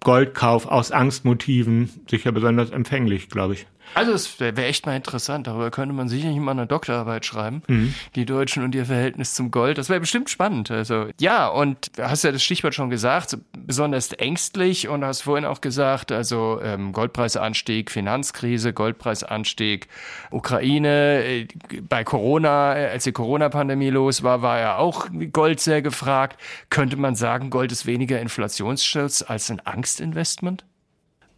Goldkauf 0.00 0.66
aus 0.66 0.92
Angstmotiven 0.92 1.88
sicher 2.10 2.30
besonders 2.30 2.70
empfänglich, 2.70 3.30
glaube 3.30 3.54
ich. 3.54 3.66
Also 3.94 4.12
es 4.12 4.38
wäre 4.40 4.64
echt 4.64 4.86
mal 4.86 4.96
interessant, 4.96 5.46
darüber 5.46 5.70
könnte 5.70 5.94
man 5.94 6.08
sicherlich 6.08 6.38
mal 6.38 6.52
eine 6.52 6.66
Doktorarbeit 6.66 7.24
schreiben, 7.24 7.62
mhm. 7.66 7.94
die 8.14 8.24
Deutschen 8.24 8.62
und 8.62 8.74
ihr 8.74 8.86
Verhältnis 8.86 9.34
zum 9.34 9.50
Gold. 9.50 9.78
Das 9.78 9.88
wäre 9.88 10.00
bestimmt 10.00 10.30
spannend. 10.30 10.70
Also 10.70 11.06
ja, 11.20 11.48
und 11.48 11.90
hast 12.00 12.24
ja 12.24 12.32
das 12.32 12.42
Stichwort 12.42 12.74
schon 12.74 12.90
gesagt, 12.90 13.36
besonders 13.56 14.12
ängstlich 14.12 14.88
und 14.88 15.04
hast 15.04 15.22
vorhin 15.22 15.44
auch 15.44 15.60
gesagt, 15.60 16.12
also 16.12 16.60
ähm, 16.62 16.92
Goldpreisanstieg, 16.92 17.90
Finanzkrise, 17.90 18.72
Goldpreisanstieg, 18.72 19.88
Ukraine, 20.30 21.24
äh, 21.24 21.48
bei 21.80 22.04
Corona, 22.04 22.76
äh, 22.76 22.86
als 22.90 23.04
die 23.04 23.12
Corona-Pandemie 23.12 23.90
los 23.90 24.22
war, 24.22 24.42
war 24.42 24.58
ja 24.58 24.76
auch 24.76 25.08
Gold 25.32 25.60
sehr 25.60 25.82
gefragt. 25.82 26.40
Könnte 26.70 26.96
man 26.96 27.14
sagen, 27.14 27.50
Gold 27.50 27.72
ist 27.72 27.86
weniger 27.86 28.20
Inflationsschutz 28.20 29.24
als 29.26 29.50
ein 29.50 29.64
Angstinvestment? 29.64 30.64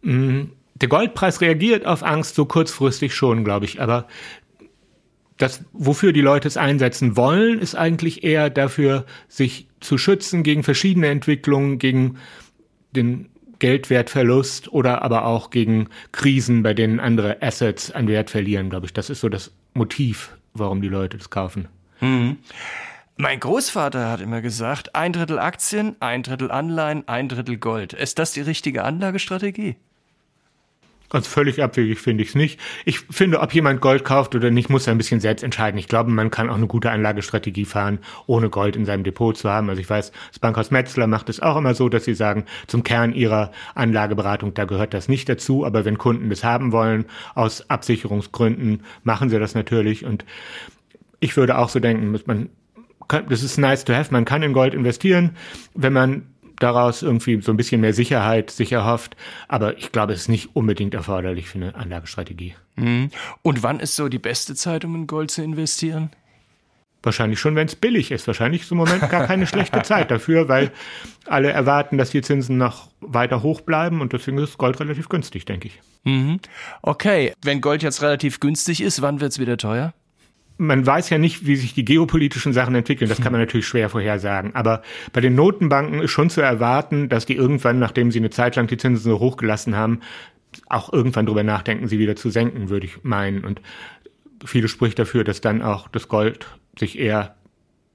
Mhm 0.01 0.51
der 0.81 0.89
Goldpreis 0.89 1.41
reagiert 1.41 1.85
auf 1.85 2.03
Angst 2.03 2.35
so 2.35 2.45
kurzfristig 2.45 3.13
schon, 3.13 3.43
glaube 3.43 3.65
ich, 3.65 3.81
aber 3.81 4.07
das, 5.37 5.63
wofür 5.73 6.13
die 6.13 6.21
Leute 6.21 6.47
es 6.47 6.57
einsetzen 6.57 7.15
wollen, 7.17 7.59
ist 7.59 7.75
eigentlich 7.75 8.23
eher 8.23 8.49
dafür, 8.49 9.05
sich 9.27 9.67
zu 9.79 9.97
schützen 9.97 10.43
gegen 10.43 10.63
verschiedene 10.63 11.07
Entwicklungen, 11.07 11.79
gegen 11.79 12.17
den 12.91 13.29
Geldwertverlust 13.57 14.71
oder 14.71 15.01
aber 15.01 15.25
auch 15.25 15.49
gegen 15.49 15.87
Krisen, 16.11 16.63
bei 16.63 16.73
denen 16.73 16.99
andere 16.99 17.41
Assets 17.41 17.91
an 17.91 18.07
Wert 18.07 18.29
verlieren, 18.29 18.69
glaube 18.69 18.87
ich. 18.87 18.93
Das 18.93 19.09
ist 19.09 19.21
so 19.21 19.29
das 19.29 19.51
Motiv, 19.73 20.35
warum 20.53 20.81
die 20.81 20.89
Leute 20.89 21.17
das 21.17 21.29
kaufen. 21.29 21.67
Mhm. 22.01 22.37
Mein 23.17 23.39
Großvater 23.39 24.09
hat 24.09 24.21
immer 24.21 24.41
gesagt, 24.41 24.95
ein 24.95 25.13
Drittel 25.13 25.37
Aktien, 25.37 25.95
ein 25.99 26.23
Drittel 26.23 26.49
Anleihen, 26.49 27.07
ein 27.07 27.29
Drittel 27.29 27.57
Gold. 27.57 27.93
Ist 27.93 28.17
das 28.17 28.33
die 28.33 28.41
richtige 28.41 28.83
Anlagestrategie? 28.83 29.75
Ganz 31.11 31.27
völlig 31.27 31.61
abwegig 31.61 31.99
finde 31.99 32.23
ich 32.23 32.29
es 32.29 32.35
nicht. 32.35 32.57
Ich 32.85 33.01
finde, 33.01 33.41
ob 33.41 33.53
jemand 33.53 33.81
Gold 33.81 34.05
kauft 34.05 34.33
oder 34.33 34.49
nicht, 34.49 34.69
muss 34.69 34.87
er 34.87 34.93
ein 34.93 34.97
bisschen 34.97 35.19
selbst 35.19 35.43
entscheiden. 35.43 35.77
Ich 35.77 35.89
glaube, 35.89 36.09
man 36.09 36.31
kann 36.31 36.49
auch 36.49 36.55
eine 36.55 36.67
gute 36.67 36.89
Anlagestrategie 36.89 37.65
fahren, 37.65 37.99
ohne 38.27 38.49
Gold 38.49 38.77
in 38.77 38.85
seinem 38.85 39.03
Depot 39.03 39.35
zu 39.35 39.49
haben. 39.49 39.69
Also 39.69 39.81
ich 39.81 39.89
weiß, 39.89 40.13
das 40.29 40.39
Bankhaus 40.39 40.71
Metzler 40.71 41.07
macht 41.07 41.27
es 41.27 41.41
auch 41.41 41.57
immer 41.57 41.75
so, 41.75 41.89
dass 41.89 42.05
sie 42.05 42.13
sagen, 42.13 42.45
zum 42.65 42.83
Kern 42.83 43.11
ihrer 43.11 43.51
Anlageberatung, 43.75 44.53
da 44.53 44.63
gehört 44.63 44.93
das 44.93 45.09
nicht 45.09 45.27
dazu. 45.27 45.65
Aber 45.65 45.83
wenn 45.83 45.97
Kunden 45.97 46.29
das 46.29 46.45
haben 46.45 46.71
wollen, 46.71 47.03
aus 47.35 47.69
Absicherungsgründen, 47.69 48.83
machen 49.03 49.29
sie 49.29 49.37
das 49.37 49.53
natürlich. 49.53 50.05
Und 50.05 50.23
ich 51.19 51.35
würde 51.35 51.57
auch 51.57 51.67
so 51.67 51.81
denken, 51.81 52.17
man 52.25 52.49
das 53.27 53.43
ist 53.43 53.57
nice 53.57 53.83
to 53.83 53.91
have. 53.93 54.13
Man 54.13 54.23
kann 54.23 54.43
in 54.43 54.53
Gold 54.53 54.73
investieren, 54.73 55.31
wenn 55.73 55.91
man 55.91 56.23
daraus 56.63 57.01
irgendwie 57.01 57.41
so 57.41 57.51
ein 57.51 57.57
bisschen 57.57 57.81
mehr 57.81 57.93
Sicherheit 57.93 58.51
sich 58.51 58.71
erhofft. 58.71 59.15
Aber 59.47 59.77
ich 59.77 59.91
glaube, 59.91 60.13
es 60.13 60.21
ist 60.21 60.29
nicht 60.29 60.55
unbedingt 60.55 60.93
erforderlich 60.93 61.49
für 61.49 61.57
eine 61.57 61.75
Anlagestrategie. 61.75 62.55
Mhm. 62.75 63.09
Und 63.41 63.63
wann 63.63 63.79
ist 63.79 63.95
so 63.95 64.09
die 64.09 64.19
beste 64.19 64.55
Zeit, 64.55 64.85
um 64.85 64.95
in 64.95 65.07
Gold 65.07 65.31
zu 65.31 65.43
investieren? 65.43 66.11
Wahrscheinlich 67.03 67.39
schon, 67.39 67.55
wenn 67.55 67.67
es 67.67 67.75
billig 67.75 68.11
ist. 68.11 68.27
Wahrscheinlich 68.27 68.61
ist 68.61 68.71
im 68.71 68.77
Moment 68.77 69.09
gar 69.09 69.25
keine 69.25 69.47
schlechte 69.47 69.81
Zeit 69.83 70.11
dafür, 70.11 70.47
weil 70.47 70.71
alle 71.25 71.51
erwarten, 71.51 71.97
dass 71.97 72.11
die 72.11 72.21
Zinsen 72.21 72.57
noch 72.57 72.89
weiter 72.99 73.41
hoch 73.41 73.61
bleiben 73.61 74.01
und 74.01 74.13
deswegen 74.13 74.37
ist 74.37 74.57
Gold 74.59 74.79
relativ 74.79 75.09
günstig, 75.09 75.45
denke 75.45 75.67
ich. 75.67 75.79
Mhm. 76.03 76.39
Okay, 76.83 77.33
wenn 77.41 77.61
Gold 77.61 77.81
jetzt 77.81 78.03
relativ 78.03 78.39
günstig 78.39 78.81
ist, 78.81 79.01
wann 79.01 79.19
wird 79.19 79.31
es 79.31 79.39
wieder 79.39 79.57
teuer? 79.57 79.93
Man 80.57 80.85
weiß 80.85 81.09
ja 81.09 81.17
nicht, 81.17 81.45
wie 81.45 81.55
sich 81.55 81.73
die 81.73 81.85
geopolitischen 81.85 82.53
Sachen 82.53 82.75
entwickeln. 82.75 83.09
Das 83.09 83.19
kann 83.19 83.31
man 83.31 83.41
natürlich 83.41 83.67
schwer 83.67 83.89
vorhersagen. 83.89 84.55
Aber 84.55 84.83
bei 85.11 85.21
den 85.21 85.33
Notenbanken 85.33 86.01
ist 86.01 86.11
schon 86.11 86.29
zu 86.29 86.41
erwarten, 86.41 87.09
dass 87.09 87.25
die 87.25 87.35
irgendwann, 87.35 87.79
nachdem 87.79 88.11
sie 88.11 88.19
eine 88.19 88.29
Zeit 88.29 88.55
lang 88.55 88.67
die 88.67 88.77
Zinsen 88.77 89.11
so 89.11 89.19
hochgelassen 89.19 89.75
haben, 89.75 90.01
auch 90.67 90.91
irgendwann 90.93 91.25
drüber 91.25 91.43
nachdenken, 91.43 91.87
sie 91.87 91.99
wieder 91.99 92.15
zu 92.15 92.29
senken, 92.29 92.69
würde 92.69 92.85
ich 92.85 93.03
meinen. 93.03 93.43
Und 93.43 93.61
viele 94.45 94.67
spricht 94.67 94.99
dafür, 94.99 95.23
dass 95.23 95.41
dann 95.41 95.61
auch 95.61 95.87
das 95.87 96.07
Gold 96.07 96.47
sich 96.77 96.99
eher 96.99 97.35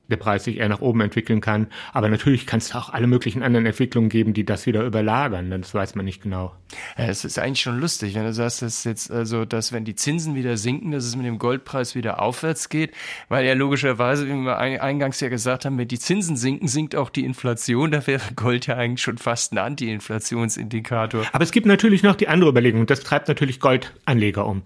der 0.09 0.17
Preis 0.17 0.45
sich 0.45 0.59
eher 0.59 0.69
nach 0.69 0.81
oben 0.81 1.01
entwickeln 1.01 1.41
kann. 1.41 1.69
Aber 1.93 2.09
natürlich 2.09 2.47
kann 2.47 2.59
es 2.59 2.75
auch 2.75 2.91
alle 2.91 3.07
möglichen 3.07 3.43
anderen 3.43 3.67
Entwicklungen 3.67 4.09
geben, 4.09 4.35
die 4.35 4.45
das 4.45 4.67
wieder 4.67 4.85
überlagern. 4.85 5.51
Das 5.51 5.75
weiß 5.75 5.95
man 5.95 6.05
nicht 6.05 6.23
genau. 6.23 6.55
Es 6.97 7.25
ist 7.25 7.39
eigentlich 7.39 7.61
schon 7.61 7.79
lustig, 7.79 8.15
wenn 8.15 8.25
du 8.25 8.33
sagst, 8.33 8.63
dass 8.63 8.85
jetzt 8.85 9.11
also, 9.11 9.45
dass 9.45 9.73
wenn 9.73 9.85
die 9.85 9.95
Zinsen 9.95 10.35
wieder 10.35 10.57
sinken, 10.57 10.91
dass 10.93 11.05
es 11.05 11.17
mit 11.17 11.27
dem 11.27 11.39
Goldpreis 11.39 11.95
wieder 11.95 12.21
aufwärts 12.21 12.69
geht, 12.69 12.93
weil 13.29 13.47
ja 13.47 13.55
logischerweise, 13.55 14.27
wie 14.27 14.35
wir 14.35 14.59
eingangs 14.59 15.21
ja 15.21 15.29
gesagt 15.29 15.65
haben, 15.65 15.79
wenn 15.79 15.89
die 15.89 15.99
Zinsen 15.99 16.37
sinken, 16.37 16.69
sinkt 16.69 16.97
auch 16.97 17.11
die 17.11 17.25
Inflation. 17.25 17.91
Da 17.91 18.07
wäre 18.07 18.23
Gold 18.35 18.67
ja 18.67 18.77
eigentlich 18.77 19.03
schon 19.03 19.19
fast 19.19 19.53
ein 19.53 19.59
Anti-Inflationsindikator. 19.59 21.25
Aber 21.33 21.45
es 21.45 21.53
gibt 21.53 21.67
natürlich 21.67 22.03
noch 22.03 22.17
die 22.17 22.29
andere 22.29 22.51
Überlegung. 22.51 22.87
Das 22.87 23.01
treibt 23.01 23.29
natürlich 23.29 23.61
Goldanleger 23.61 24.47
um 24.47 24.63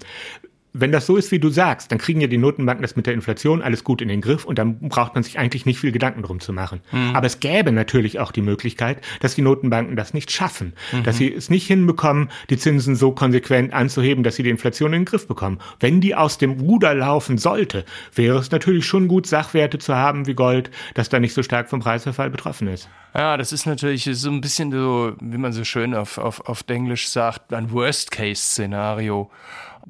wenn 0.72 0.92
das 0.92 1.06
so 1.06 1.16
ist, 1.16 1.32
wie 1.32 1.38
du 1.38 1.48
sagst, 1.48 1.90
dann 1.90 1.98
kriegen 1.98 2.20
ja 2.20 2.26
die 2.26 2.38
Notenbanken 2.38 2.82
das 2.82 2.96
mit 2.96 3.06
der 3.06 3.14
Inflation 3.14 3.62
alles 3.62 3.84
gut 3.84 4.00
in 4.00 4.08
den 4.08 4.20
Griff 4.20 4.44
und 4.44 4.58
dann 4.58 4.78
braucht 4.78 5.14
man 5.14 5.22
sich 5.22 5.38
eigentlich 5.38 5.66
nicht 5.66 5.80
viel 5.80 5.92
Gedanken 5.92 6.22
drum 6.22 6.40
zu 6.40 6.52
machen. 6.52 6.80
Mhm. 6.92 7.14
Aber 7.14 7.26
es 7.26 7.40
gäbe 7.40 7.72
natürlich 7.72 8.18
auch 8.18 8.32
die 8.32 8.42
Möglichkeit, 8.42 8.98
dass 9.20 9.34
die 9.34 9.42
Notenbanken 9.42 9.96
das 9.96 10.14
nicht 10.14 10.30
schaffen, 10.30 10.74
mhm. 10.92 11.02
dass 11.02 11.16
sie 11.16 11.32
es 11.32 11.50
nicht 11.50 11.66
hinbekommen, 11.66 12.30
die 12.50 12.56
Zinsen 12.56 12.94
so 12.94 13.12
konsequent 13.12 13.72
anzuheben, 13.72 14.22
dass 14.22 14.36
sie 14.36 14.42
die 14.42 14.50
Inflation 14.50 14.92
in 14.92 15.00
den 15.00 15.04
Griff 15.06 15.26
bekommen. 15.26 15.58
Wenn 15.80 16.00
die 16.00 16.14
aus 16.14 16.38
dem 16.38 16.52
Ruder 16.52 16.94
laufen 16.94 17.38
sollte, 17.38 17.84
wäre 18.14 18.38
es 18.38 18.50
natürlich 18.50 18.86
schon 18.86 19.08
gut, 19.08 19.26
Sachwerte 19.26 19.78
zu 19.78 19.96
haben 19.96 20.26
wie 20.26 20.34
Gold, 20.34 20.70
das 20.94 21.08
da 21.08 21.18
nicht 21.18 21.34
so 21.34 21.42
stark 21.42 21.68
vom 21.68 21.80
Preisverfall 21.80 22.30
betroffen 22.30 22.68
ist. 22.68 22.88
Ja, 23.14 23.36
das 23.36 23.52
ist 23.52 23.66
natürlich 23.66 24.04
so 24.04 24.30
ein 24.30 24.40
bisschen 24.40 24.70
so, 24.70 25.14
wie 25.20 25.38
man 25.38 25.52
so 25.52 25.64
schön 25.64 25.94
auf, 25.94 26.18
auf, 26.18 26.40
auf 26.48 26.64
Englisch 26.68 27.08
sagt, 27.08 27.52
ein 27.52 27.70
Worst-Case-Szenario 27.72 29.30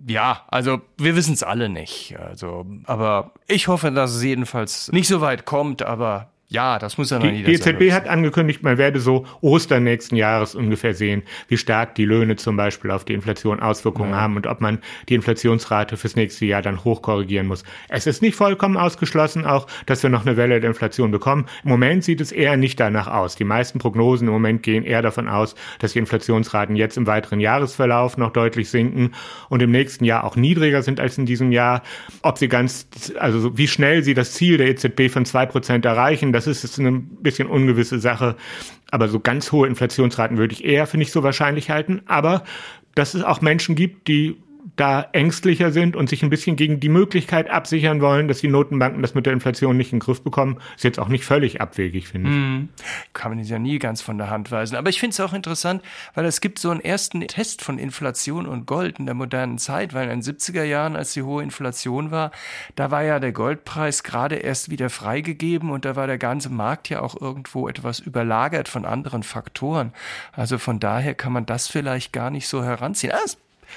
ja, 0.06 0.44
also 0.48 0.80
wir 0.96 1.16
wissen 1.16 1.34
es 1.34 1.42
alle 1.42 1.68
nicht. 1.68 2.16
Also, 2.18 2.66
aber 2.84 3.32
ich 3.46 3.68
hoffe, 3.68 3.90
dass 3.90 4.14
es 4.14 4.22
jedenfalls 4.22 4.90
nicht 4.92 5.08
so 5.08 5.20
weit 5.20 5.44
kommt, 5.44 5.82
aber 5.82 6.30
ja, 6.50 6.80
das 6.80 6.98
muss 6.98 7.10
ja 7.10 7.20
noch 7.20 7.26
die, 7.26 7.44
Die 7.44 7.52
EZB 7.52 7.92
hat 7.92 8.08
angekündigt, 8.08 8.64
man 8.64 8.76
werde 8.76 8.98
so 8.98 9.24
Ostern 9.40 9.84
nächsten 9.84 10.16
Jahres 10.16 10.56
ungefähr 10.56 10.94
sehen, 10.94 11.22
wie 11.46 11.56
stark 11.56 11.94
die 11.94 12.04
Löhne 12.04 12.34
zum 12.34 12.56
Beispiel 12.56 12.90
auf 12.90 13.04
die 13.04 13.14
Inflation 13.14 13.60
Auswirkungen 13.60 14.10
ja. 14.10 14.20
haben 14.20 14.34
und 14.34 14.48
ob 14.48 14.60
man 14.60 14.80
die 15.08 15.14
Inflationsrate 15.14 15.96
fürs 15.96 16.16
nächste 16.16 16.46
Jahr 16.46 16.60
dann 16.60 16.82
hochkorrigieren 16.82 17.46
muss. 17.46 17.62
Es 17.88 18.08
ist 18.08 18.20
nicht 18.20 18.34
vollkommen 18.34 18.76
ausgeschlossen 18.76 19.46
auch, 19.46 19.68
dass 19.86 20.02
wir 20.02 20.10
noch 20.10 20.26
eine 20.26 20.36
Welle 20.36 20.58
der 20.58 20.70
Inflation 20.70 21.12
bekommen. 21.12 21.46
Im 21.62 21.70
Moment 21.70 22.02
sieht 22.02 22.20
es 22.20 22.32
eher 22.32 22.56
nicht 22.56 22.80
danach 22.80 23.06
aus. 23.06 23.36
Die 23.36 23.44
meisten 23.44 23.78
Prognosen 23.78 24.26
im 24.26 24.32
Moment 24.32 24.64
gehen 24.64 24.82
eher 24.82 25.02
davon 25.02 25.28
aus, 25.28 25.54
dass 25.78 25.92
die 25.92 26.00
Inflationsraten 26.00 26.74
jetzt 26.74 26.96
im 26.96 27.06
weiteren 27.06 27.38
Jahresverlauf 27.38 28.16
noch 28.16 28.32
deutlich 28.32 28.70
sinken 28.70 29.12
und 29.50 29.62
im 29.62 29.70
nächsten 29.70 30.04
Jahr 30.04 30.24
auch 30.24 30.34
niedriger 30.34 30.82
sind 30.82 30.98
als 30.98 31.16
in 31.16 31.26
diesem 31.26 31.52
Jahr. 31.52 31.84
Ob 32.22 32.38
sie 32.38 32.48
ganz, 32.48 32.88
also 33.20 33.56
wie 33.56 33.68
schnell 33.68 34.02
sie 34.02 34.14
das 34.14 34.32
Ziel 34.32 34.56
der 34.56 34.66
EZB 34.66 35.12
von 35.12 35.24
zwei 35.24 35.46
Prozent 35.46 35.84
erreichen, 35.84 36.32
das 36.46 36.64
ist 36.64 36.78
eine 36.78 36.92
bisschen 36.92 37.48
ungewisse 37.48 37.98
Sache. 37.98 38.36
Aber 38.90 39.08
so 39.08 39.20
ganz 39.20 39.52
hohe 39.52 39.66
Inflationsraten 39.68 40.38
würde 40.38 40.54
ich 40.54 40.64
eher 40.64 40.86
für 40.86 40.98
nicht 40.98 41.12
so 41.12 41.22
wahrscheinlich 41.22 41.70
halten. 41.70 42.02
Aber 42.06 42.44
dass 42.94 43.14
es 43.14 43.22
auch 43.22 43.40
Menschen 43.40 43.74
gibt, 43.74 44.08
die 44.08 44.36
da 44.76 45.08
ängstlicher 45.12 45.72
sind 45.72 45.96
und 45.96 46.08
sich 46.08 46.22
ein 46.22 46.30
bisschen 46.30 46.56
gegen 46.56 46.80
die 46.80 46.88
Möglichkeit 46.88 47.50
absichern 47.50 48.00
wollen, 48.00 48.28
dass 48.28 48.40
die 48.40 48.48
Notenbanken 48.48 49.02
das 49.02 49.14
mit 49.14 49.26
der 49.26 49.32
Inflation 49.32 49.76
nicht 49.76 49.92
in 49.92 49.98
den 49.98 50.04
Griff 50.04 50.22
bekommen, 50.22 50.58
ist 50.76 50.84
jetzt 50.84 50.98
auch 50.98 51.08
nicht 51.08 51.24
völlig 51.24 51.60
abwegig, 51.60 52.08
finde 52.08 52.30
ich. 52.30 52.36
Mm, 52.36 52.68
kann 53.12 53.34
man 53.34 53.44
ja 53.44 53.58
nie 53.58 53.78
ganz 53.78 54.02
von 54.02 54.18
der 54.18 54.30
Hand 54.30 54.50
weisen. 54.50 54.76
Aber 54.76 54.88
ich 54.88 55.00
finde 55.00 55.14
es 55.14 55.20
auch 55.20 55.32
interessant, 55.32 55.82
weil 56.14 56.24
es 56.24 56.40
gibt 56.40 56.58
so 56.58 56.70
einen 56.70 56.80
ersten 56.80 57.20
Test 57.26 57.62
von 57.62 57.78
Inflation 57.78 58.46
und 58.46 58.66
Gold 58.66 58.98
in 58.98 59.06
der 59.06 59.14
modernen 59.14 59.58
Zeit, 59.58 59.94
weil 59.94 60.08
in 60.08 60.20
den 60.20 60.22
70er 60.22 60.64
Jahren, 60.64 60.96
als 60.96 61.12
die 61.12 61.22
hohe 61.22 61.42
Inflation 61.42 62.10
war, 62.10 62.30
da 62.76 62.90
war 62.90 63.02
ja 63.02 63.20
der 63.20 63.32
Goldpreis 63.32 64.02
gerade 64.02 64.36
erst 64.36 64.70
wieder 64.70 64.90
freigegeben 64.90 65.70
und 65.70 65.84
da 65.84 65.96
war 65.96 66.06
der 66.06 66.18
ganze 66.18 66.50
Markt 66.50 66.88
ja 66.88 67.00
auch 67.00 67.20
irgendwo 67.20 67.68
etwas 67.68 68.00
überlagert 68.00 68.68
von 68.68 68.84
anderen 68.84 69.22
Faktoren. 69.22 69.92
Also 70.32 70.58
von 70.58 70.80
daher 70.80 71.14
kann 71.14 71.32
man 71.32 71.46
das 71.46 71.68
vielleicht 71.68 72.12
gar 72.12 72.30
nicht 72.30 72.48
so 72.48 72.62
heranziehen. 72.64 73.12
Ah, 73.12 73.18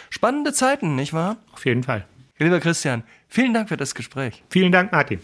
Spannende 0.09 0.53
Zeiten, 0.53 0.95
nicht 0.95 1.13
wahr? 1.13 1.37
Auf 1.53 1.65
jeden 1.65 1.83
Fall. 1.83 2.05
Lieber 2.37 2.59
Christian, 2.59 3.03
vielen 3.27 3.53
Dank 3.53 3.69
für 3.69 3.77
das 3.77 3.95
Gespräch. 3.95 4.43
Vielen 4.49 4.71
Dank, 4.71 4.91
Martin. 4.91 5.19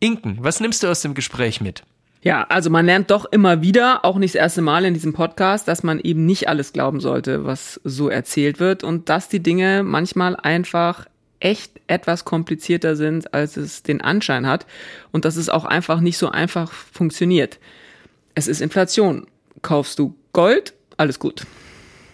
Inken, 0.00 0.38
was 0.40 0.60
nimmst 0.60 0.82
du 0.82 0.88
aus 0.88 1.00
dem 1.00 1.14
Gespräch 1.14 1.60
mit? 1.60 1.82
Ja, 2.22 2.44
also 2.48 2.70
man 2.70 2.86
lernt 2.86 3.10
doch 3.10 3.24
immer 3.24 3.62
wieder, 3.62 4.04
auch 4.04 4.18
nicht 4.18 4.34
das 4.34 4.40
erste 4.40 4.60
Mal 4.60 4.84
in 4.84 4.94
diesem 4.94 5.12
Podcast, 5.12 5.68
dass 5.68 5.82
man 5.82 6.00
eben 6.00 6.26
nicht 6.26 6.48
alles 6.48 6.72
glauben 6.72 7.00
sollte, 7.00 7.44
was 7.44 7.80
so 7.84 8.08
erzählt 8.08 8.58
wird 8.58 8.82
und 8.82 9.08
dass 9.08 9.28
die 9.28 9.42
Dinge 9.42 9.82
manchmal 9.84 10.34
einfach 10.34 11.06
echt 11.40 11.80
etwas 11.86 12.24
komplizierter 12.24 12.96
sind, 12.96 13.32
als 13.32 13.56
es 13.56 13.82
den 13.82 14.00
Anschein 14.00 14.46
hat 14.46 14.66
und 15.12 15.24
dass 15.24 15.36
es 15.36 15.48
auch 15.48 15.64
einfach 15.64 16.00
nicht 16.00 16.18
so 16.18 16.28
einfach 16.28 16.72
funktioniert. 16.72 17.60
Es 18.34 18.48
ist 18.48 18.60
Inflation. 18.60 19.26
Kaufst 19.62 19.98
du 19.98 20.14
Gold, 20.36 20.74
alles 20.98 21.18
gut. 21.18 21.46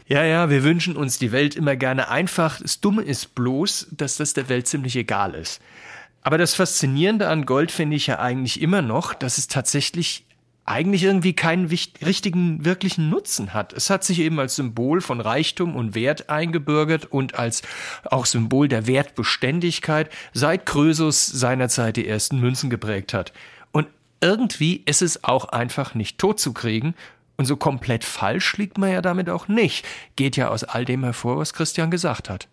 Ja, 0.06 0.22
ja, 0.22 0.48
wir 0.48 0.62
wünschen 0.62 0.94
uns 0.94 1.18
die 1.18 1.32
Welt 1.32 1.56
immer 1.56 1.74
gerne 1.74 2.08
einfach. 2.08 2.60
Das 2.60 2.80
Dumme 2.80 3.02
ist 3.02 3.34
bloß, 3.34 3.88
dass 3.90 4.16
das 4.16 4.32
der 4.32 4.48
Welt 4.48 4.68
ziemlich 4.68 4.94
egal 4.94 5.34
ist. 5.34 5.60
Aber 6.22 6.38
das 6.38 6.54
Faszinierende 6.54 7.26
an 7.26 7.46
Gold 7.46 7.72
finde 7.72 7.96
ich 7.96 8.06
ja 8.06 8.20
eigentlich 8.20 8.62
immer 8.62 8.80
noch, 8.80 9.12
dass 9.12 9.38
es 9.38 9.48
tatsächlich 9.48 10.24
eigentlich 10.64 11.02
irgendwie 11.02 11.32
keinen 11.32 11.66
richtigen, 11.66 12.64
wirklichen 12.64 13.10
Nutzen 13.10 13.54
hat. 13.54 13.72
Es 13.72 13.90
hat 13.90 14.04
sich 14.04 14.20
eben 14.20 14.38
als 14.38 14.54
Symbol 14.54 15.00
von 15.00 15.20
Reichtum 15.20 15.74
und 15.74 15.96
Wert 15.96 16.30
eingebürgert 16.30 17.06
und 17.06 17.34
als 17.40 17.62
auch 18.04 18.26
Symbol 18.26 18.68
der 18.68 18.86
Wertbeständigkeit, 18.86 20.08
seit 20.32 20.64
Krösus 20.64 21.26
seinerzeit 21.26 21.96
die 21.96 22.06
ersten 22.06 22.38
Münzen 22.38 22.70
geprägt 22.70 23.14
hat. 23.14 23.32
Und 23.72 23.88
irgendwie 24.20 24.80
ist 24.86 25.02
es 25.02 25.24
auch 25.24 25.46
einfach 25.46 25.96
nicht 25.96 26.18
totzukriegen 26.18 26.94
und 27.42 27.46
so 27.46 27.56
komplett 27.56 28.04
falsch 28.04 28.56
liegt 28.56 28.78
man 28.78 28.92
ja 28.92 29.02
damit 29.02 29.28
auch 29.28 29.48
nicht. 29.48 29.84
Geht 30.14 30.36
ja 30.36 30.50
aus 30.50 30.62
all 30.62 30.84
dem 30.84 31.02
hervor, 31.02 31.38
was 31.38 31.52
Christian 31.52 31.90
gesagt 31.90 32.30
hat. 32.30 32.46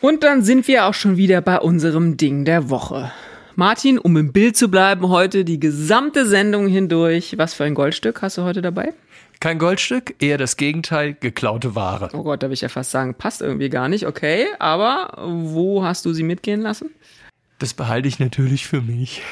Und 0.00 0.24
dann 0.24 0.42
sind 0.42 0.66
wir 0.66 0.86
auch 0.86 0.94
schon 0.94 1.16
wieder 1.16 1.40
bei 1.40 1.60
unserem 1.60 2.16
Ding 2.16 2.44
der 2.44 2.68
Woche. 2.68 3.12
Martin, 3.54 3.96
um 3.96 4.16
im 4.16 4.32
Bild 4.32 4.56
zu 4.56 4.72
bleiben, 4.72 5.08
heute 5.08 5.44
die 5.44 5.60
gesamte 5.60 6.26
Sendung 6.26 6.66
hindurch. 6.66 7.38
Was 7.38 7.54
für 7.54 7.62
ein 7.62 7.76
Goldstück 7.76 8.22
hast 8.22 8.38
du 8.38 8.42
heute 8.42 8.60
dabei? 8.60 8.92
Kein 9.38 9.60
Goldstück, 9.60 10.16
eher 10.18 10.36
das 10.36 10.56
Gegenteil, 10.56 11.14
geklaute 11.14 11.76
Ware. 11.76 12.08
Oh 12.12 12.24
Gott, 12.24 12.42
darf 12.42 12.50
ich 12.50 12.62
ja 12.62 12.68
fast 12.68 12.90
sagen, 12.90 13.14
passt 13.14 13.40
irgendwie 13.40 13.68
gar 13.68 13.88
nicht, 13.88 14.08
okay. 14.08 14.46
Aber 14.58 15.12
wo 15.16 15.84
hast 15.84 16.04
du 16.06 16.12
sie 16.12 16.24
mitgehen 16.24 16.60
lassen? 16.60 16.90
Das 17.60 17.72
behalte 17.72 18.08
ich 18.08 18.18
natürlich 18.18 18.66
für 18.66 18.80
mich. 18.80 19.22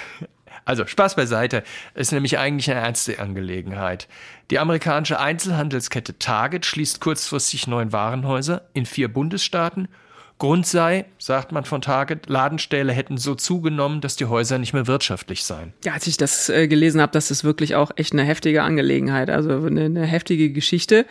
Also 0.68 0.86
Spaß 0.86 1.16
beiseite, 1.16 1.62
ist 1.94 2.12
nämlich 2.12 2.36
eigentlich 2.36 2.70
eine 2.70 2.80
ernste 2.80 3.20
Angelegenheit. 3.20 4.06
Die 4.50 4.58
amerikanische 4.58 5.18
Einzelhandelskette 5.18 6.18
Target 6.18 6.66
schließt 6.66 7.00
kurzfristig 7.00 7.66
neun 7.66 7.90
Warenhäuser 7.90 8.68
in 8.74 8.84
vier 8.84 9.10
Bundesstaaten. 9.10 9.88
Grund 10.36 10.66
sei, 10.66 11.06
sagt 11.16 11.52
man 11.52 11.64
von 11.64 11.80
Target, 11.80 12.28
Ladenstähle 12.28 12.92
hätten 12.92 13.16
so 13.16 13.34
zugenommen, 13.34 14.02
dass 14.02 14.16
die 14.16 14.26
Häuser 14.26 14.58
nicht 14.58 14.74
mehr 14.74 14.86
wirtschaftlich 14.86 15.42
seien. 15.42 15.72
Ja, 15.86 15.94
als 15.94 16.06
ich 16.06 16.18
das 16.18 16.50
äh, 16.50 16.68
gelesen 16.68 17.00
habe, 17.00 17.12
das 17.12 17.30
ist 17.30 17.44
wirklich 17.44 17.74
auch 17.74 17.90
echt 17.96 18.12
eine 18.12 18.24
heftige 18.24 18.62
Angelegenheit, 18.62 19.30
also 19.30 19.64
eine, 19.64 19.86
eine 19.86 20.04
heftige 20.04 20.52
Geschichte. 20.52 21.06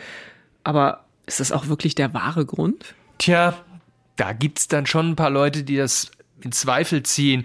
Aber 0.62 1.04
ist 1.26 1.40
das 1.40 1.50
auch 1.50 1.66
wirklich 1.66 1.96
der 1.96 2.14
wahre 2.14 2.46
Grund? 2.46 2.94
Tja, 3.18 3.54
da 4.14 4.32
gibt's 4.34 4.68
dann 4.68 4.86
schon 4.86 5.10
ein 5.10 5.16
paar 5.16 5.30
Leute, 5.30 5.64
die 5.64 5.78
das 5.78 6.12
in 6.42 6.52
Zweifel 6.52 7.02
ziehen. 7.02 7.44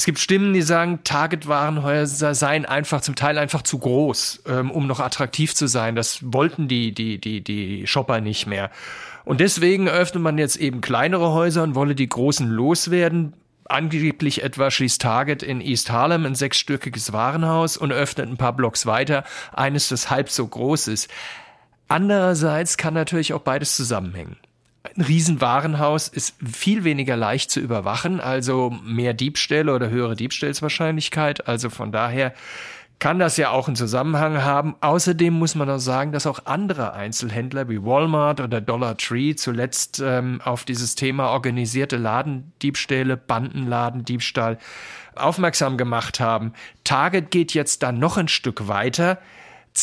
Es 0.00 0.06
gibt 0.06 0.18
Stimmen, 0.18 0.54
die 0.54 0.62
sagen, 0.62 1.00
Target-Warenhäuser 1.04 2.34
seien 2.34 2.64
einfach 2.64 3.02
zum 3.02 3.16
Teil 3.16 3.36
einfach 3.36 3.60
zu 3.60 3.78
groß, 3.78 4.44
ähm, 4.48 4.70
um 4.70 4.86
noch 4.86 4.98
attraktiv 4.98 5.54
zu 5.54 5.66
sein. 5.66 5.94
Das 5.94 6.20
wollten 6.32 6.68
die, 6.68 6.94
die, 6.94 7.20
die, 7.20 7.44
die 7.44 7.86
Shopper 7.86 8.22
nicht 8.22 8.46
mehr. 8.46 8.70
Und 9.26 9.40
deswegen 9.40 9.90
öffnet 9.90 10.22
man 10.22 10.38
jetzt 10.38 10.56
eben 10.56 10.80
kleinere 10.80 11.34
Häuser 11.34 11.62
und 11.64 11.74
wolle 11.74 11.94
die 11.94 12.08
großen 12.08 12.48
loswerden. 12.48 13.34
Angeblich 13.66 14.42
etwa 14.42 14.70
schließt 14.70 15.02
Target 15.02 15.42
in 15.42 15.60
East 15.60 15.90
Harlem 15.90 16.24
ein 16.24 16.34
sechsstöckiges 16.34 17.12
Warenhaus 17.12 17.76
und 17.76 17.92
öffnet 17.92 18.30
ein 18.30 18.38
paar 18.38 18.54
Blocks 18.54 18.86
weiter 18.86 19.24
eines, 19.52 19.90
das 19.90 20.08
halb 20.08 20.30
so 20.30 20.46
groß 20.46 20.88
ist. 20.88 21.10
Andererseits 21.88 22.78
kann 22.78 22.94
natürlich 22.94 23.34
auch 23.34 23.42
beides 23.42 23.76
zusammenhängen 23.76 24.38
ein 24.82 25.02
Riesenwarenhaus 25.02 26.08
ist 26.08 26.36
viel 26.44 26.84
weniger 26.84 27.16
leicht 27.16 27.50
zu 27.50 27.60
überwachen, 27.60 28.20
also 28.20 28.70
mehr 28.82 29.12
Diebstähle 29.12 29.74
oder 29.74 29.90
höhere 29.90 30.16
Diebstählswahrscheinlichkeit. 30.16 31.46
Also 31.46 31.68
von 31.68 31.92
daher 31.92 32.32
kann 32.98 33.18
das 33.18 33.36
ja 33.38 33.50
auch 33.50 33.66
einen 33.66 33.76
Zusammenhang 33.76 34.42
haben. 34.42 34.76
Außerdem 34.80 35.34
muss 35.34 35.54
man 35.54 35.68
auch 35.70 35.78
sagen, 35.78 36.12
dass 36.12 36.26
auch 36.26 36.44
andere 36.44 36.92
Einzelhändler 36.92 37.68
wie 37.68 37.82
Walmart 37.82 38.40
oder 38.40 38.60
Dollar 38.60 38.96
Tree 38.96 39.34
zuletzt 39.34 40.02
ähm, 40.04 40.40
auf 40.44 40.64
dieses 40.64 40.94
Thema 40.94 41.30
organisierte 41.30 41.96
Ladendiebstähle, 41.96 43.16
Bandenladendiebstahl 43.16 44.58
aufmerksam 45.14 45.78
gemacht 45.78 46.20
haben. 46.20 46.52
Target 46.84 47.30
geht 47.30 47.54
jetzt 47.54 47.82
dann 47.82 47.98
noch 47.98 48.16
ein 48.16 48.28
Stück 48.28 48.68
weiter. 48.68 49.18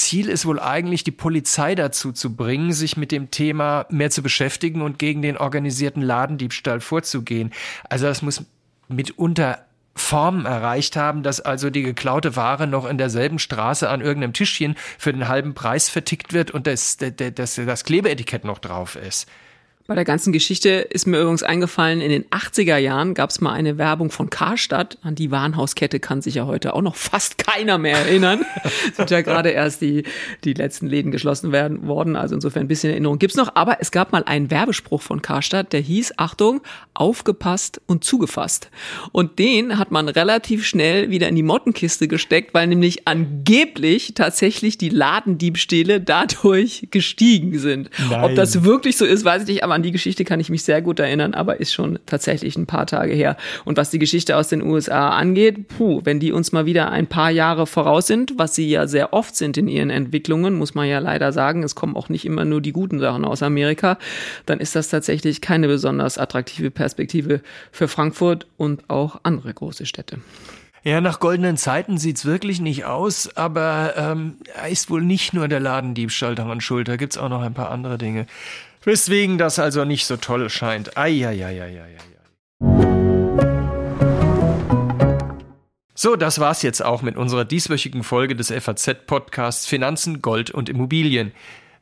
Ziel 0.01 0.29
ist 0.29 0.45
wohl 0.45 0.59
eigentlich, 0.59 1.03
die 1.03 1.11
Polizei 1.11 1.75
dazu 1.75 2.11
zu 2.11 2.35
bringen, 2.35 2.71
sich 2.73 2.97
mit 2.97 3.11
dem 3.11 3.31
Thema 3.31 3.85
mehr 3.89 4.09
zu 4.09 4.21
beschäftigen 4.21 4.81
und 4.81 4.99
gegen 4.99 5.21
den 5.21 5.37
organisierten 5.37 6.01
Ladendiebstahl 6.01 6.79
vorzugehen. 6.79 7.51
Also 7.89 8.05
das 8.05 8.21
muss 8.21 8.43
mitunter 8.87 9.65
Formen 9.95 10.45
erreicht 10.45 10.95
haben, 10.95 11.23
dass 11.23 11.41
also 11.41 11.69
die 11.69 11.81
geklaute 11.81 12.35
Ware 12.35 12.67
noch 12.67 12.85
in 12.85 12.97
derselben 12.97 13.39
Straße 13.39 13.89
an 13.89 14.01
irgendeinem 14.01 14.33
Tischchen 14.33 14.75
für 14.97 15.11
den 15.11 15.27
halben 15.27 15.55
Preis 15.55 15.89
vertickt 15.89 16.33
wird 16.33 16.51
und 16.51 16.67
das, 16.67 16.97
das, 16.97 17.13
das, 17.33 17.55
das 17.55 17.83
Klebeetikett 17.83 18.45
noch 18.45 18.59
drauf 18.59 18.95
ist. 18.95 19.27
Bei 19.87 19.95
der 19.95 20.03
ganzen 20.03 20.33
Geschichte 20.33 20.69
ist 20.69 21.07
mir 21.07 21.21
übrigens 21.21 21.43
eingefallen, 21.43 22.01
in 22.01 22.09
den 22.09 22.25
80er 22.25 22.75
Jahren 22.75 23.13
gab 23.13 23.29
es 23.29 23.39
mal 23.39 23.53
eine 23.53 23.77
Werbung 23.77 24.11
von 24.11 24.29
Karstadt. 24.29 24.97
An 25.01 25.15
die 25.15 25.31
Warenhauskette 25.31 26.01
kann 26.01 26.21
sich 26.21 26.35
ja 26.35 26.45
heute 26.45 26.73
auch 26.73 26.81
noch 26.81 26.97
fast 26.97 27.37
keiner 27.37 27.77
mehr 27.77 27.99
erinnern. 27.99 28.41
sind 28.97 29.09
ja 29.11 29.21
gerade 29.21 29.51
erst 29.51 29.81
die, 29.81 30.03
die 30.43 30.51
letzten 30.51 30.87
Läden 30.87 31.11
geschlossen 31.11 31.53
werden 31.53 31.87
worden. 31.87 32.17
Also 32.17 32.35
insofern 32.35 32.63
ein 32.63 32.67
bisschen 32.67 32.89
Erinnerung 32.89 33.17
gibt's 33.17 33.37
noch. 33.37 33.55
Aber 33.55 33.77
es 33.79 33.91
gab 33.91 34.11
mal 34.11 34.25
einen 34.25 34.51
Werbespruch 34.51 35.01
von 35.01 35.21
Karstadt, 35.21 35.71
der 35.71 35.79
hieß, 35.79 36.15
Achtung, 36.17 36.59
aufgepasst 36.93 37.79
und 37.85 38.03
zugefasst. 38.03 38.69
Und 39.13 39.39
den 39.39 39.77
hat 39.77 39.91
man 39.91 40.09
relativ 40.09 40.65
schnell 40.65 41.11
wieder 41.11 41.29
in 41.29 41.35
die 41.37 41.43
Mottenkiste 41.43 42.09
gesteckt, 42.09 42.53
weil 42.53 42.67
nämlich 42.67 43.07
angeblich 43.07 44.15
tatsächlich 44.15 44.77
die 44.77 44.89
Ladendiebstähle 44.89 46.01
dadurch 46.01 46.89
gestiegen 46.91 47.57
sind. 47.57 47.89
Nein. 48.09 48.23
Ob 48.25 48.35
das 48.35 48.65
wirklich 48.65 48.97
so 48.97 49.05
ist, 49.05 49.23
weiß 49.23 49.43
ich 49.43 49.47
nicht. 49.47 49.63
Aber 49.63 49.76
an 49.77 49.83
die 49.83 49.91
Geschichte 49.91 50.25
kann 50.25 50.39
ich 50.39 50.49
mich 50.49 50.63
sehr 50.63 50.81
gut 50.81 50.99
erinnern, 50.99 51.35
aber 51.35 51.59
ist 51.59 51.71
schon 51.71 51.99
tatsächlich 52.07 52.57
ein 52.57 52.65
paar 52.65 52.87
Tage 52.87 53.13
her. 53.13 53.37
Und 53.63 53.77
was 53.77 53.91
die 53.91 53.99
Geschichte 53.99 54.35
aus 54.35 54.47
den 54.47 54.63
USA 54.63 55.09
angeht, 55.09 55.67
puh, 55.67 56.01
wenn 56.03 56.19
die 56.19 56.31
uns 56.31 56.51
mal 56.51 56.65
wieder 56.65 56.91
ein 56.91 57.05
paar 57.05 57.29
Jahre 57.29 57.67
voraus 57.67 58.07
sind, 58.07 58.33
was 58.37 58.55
sie 58.55 58.67
ja 58.67 58.87
sehr 58.87 59.13
oft 59.13 59.35
sind 59.35 59.55
in 59.55 59.67
ihren 59.67 59.91
Entwicklungen, 59.91 60.55
muss 60.55 60.73
man 60.73 60.87
ja 60.87 60.97
leider 60.97 61.31
sagen, 61.31 61.61
es 61.61 61.75
kommen 61.75 61.95
auch 61.95 62.09
nicht 62.09 62.25
immer 62.25 62.43
nur 62.43 62.59
die 62.59 62.71
guten 62.71 62.99
Sachen 62.99 63.23
aus 63.23 63.43
Amerika, 63.43 63.99
dann 64.47 64.59
ist 64.59 64.75
das 64.75 64.89
tatsächlich 64.89 65.41
keine 65.41 65.67
besonders 65.67 66.17
attraktive 66.17 66.71
Perspektive 66.71 67.41
für 67.71 67.87
Frankfurt 67.87 68.47
und 68.57 68.89
auch 68.89 69.19
andere 69.21 69.53
große 69.53 69.85
Städte. 69.85 70.17
Ja, 70.87 71.01
nach 71.01 71.19
goldenen 71.19 71.57
Zeiten 71.57 71.97
sieht's 71.97 72.23
wirklich 72.23 72.61
nicht 72.61 72.85
aus, 72.85 73.35
aber 73.35 73.95
ähm, 73.97 74.37
ist 74.71 74.89
wohl 74.89 75.01
nicht 75.01 75.33
nur 75.33 75.49
der 75.49 75.59
Ladendiebstahl 75.59 76.33
daran 76.33 76.61
schuld, 76.61 76.87
da 76.87 76.95
gibt's 76.95 77.17
auch 77.17 77.27
noch 77.27 77.41
ein 77.41 77.53
paar 77.53 77.71
andere 77.71 77.97
Dinge. 77.97 78.25
Weswegen 78.87 79.37
das 79.37 79.59
also 79.59 79.83
nicht 79.83 80.05
so 80.05 80.15
toll 80.15 80.49
scheint. 80.49 80.97
Eieieiei. 80.97 81.97
So, 85.93 86.15
das 86.15 86.39
war's 86.39 86.61
jetzt 86.61 86.81
auch 86.81 87.01
mit 87.01 87.17
unserer 87.17 87.43
dieswöchigen 87.43 88.03
Folge 88.03 88.33
des 88.33 88.49
FAZ-Podcasts 88.49 89.67
Finanzen, 89.67 90.21
Gold 90.21 90.51
und 90.51 90.69
Immobilien. 90.69 91.33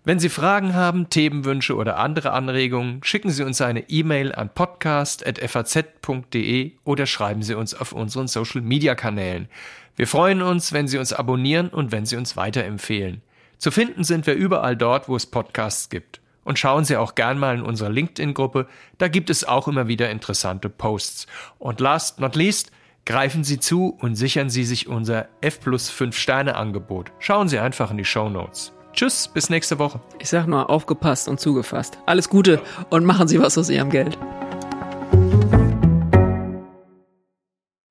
Wenn 0.03 0.17
Sie 0.17 0.29
Fragen 0.29 0.73
haben, 0.73 1.11
Themenwünsche 1.11 1.75
oder 1.75 1.97
andere 1.97 2.31
Anregungen, 2.31 3.03
schicken 3.03 3.29
Sie 3.29 3.43
uns 3.43 3.61
eine 3.61 3.87
E-Mail 3.87 4.33
an 4.33 4.49
podcast.faz.de 4.49 6.71
oder 6.85 7.05
schreiben 7.05 7.43
Sie 7.43 7.53
uns 7.53 7.75
auf 7.75 7.91
unseren 7.91 8.27
Social-Media-Kanälen. 8.27 9.47
Wir 9.95 10.07
freuen 10.07 10.41
uns, 10.41 10.73
wenn 10.73 10.87
Sie 10.87 10.97
uns 10.97 11.13
abonnieren 11.13 11.69
und 11.69 11.91
wenn 11.91 12.07
Sie 12.07 12.15
uns 12.15 12.35
weiterempfehlen. 12.35 13.21
Zu 13.59 13.69
finden 13.69 14.03
sind 14.03 14.25
wir 14.25 14.33
überall 14.33 14.75
dort, 14.75 15.07
wo 15.07 15.15
es 15.15 15.27
Podcasts 15.27 15.89
gibt. 15.89 16.19
Und 16.45 16.57
schauen 16.57 16.85
Sie 16.85 16.95
auch 16.95 17.15
gern 17.15 17.37
mal 17.37 17.55
in 17.55 17.63
unsere 17.63 17.91
LinkedIn-Gruppe, 17.91 18.67
da 18.97 19.09
gibt 19.09 19.29
es 19.29 19.43
auch 19.43 19.67
immer 19.67 19.89
wieder 19.89 20.09
interessante 20.09 20.69
Posts. 20.69 21.27
Und 21.59 21.81
last 21.81 22.21
not 22.21 22.35
least, 22.35 22.71
greifen 23.05 23.43
Sie 23.43 23.59
zu 23.59 23.97
und 23.99 24.15
sichern 24.15 24.49
Sie 24.49 24.63
sich 24.63 24.87
unser 24.87 25.27
F 25.41 25.59
plus 25.59 25.89
5 25.89 26.17
Sterne 26.17 26.55
Angebot. 26.55 27.11
Schauen 27.19 27.49
Sie 27.49 27.59
einfach 27.59 27.91
in 27.91 27.97
die 27.97 28.05
Show 28.05 28.29
Notes. 28.29 28.71
Tschüss, 28.93 29.27
bis 29.27 29.49
nächste 29.49 29.77
Woche. 29.77 29.99
Ich 30.19 30.29
sag 30.29 30.47
nur, 30.47 30.69
aufgepasst 30.69 31.27
und 31.27 31.39
zugefasst. 31.39 31.97
Alles 32.05 32.29
Gute 32.29 32.61
und 32.89 33.03
machen 33.03 33.27
Sie 33.27 33.41
was 33.41 33.57
aus 33.57 33.69
Ihrem 33.69 33.89
Geld. 33.89 34.17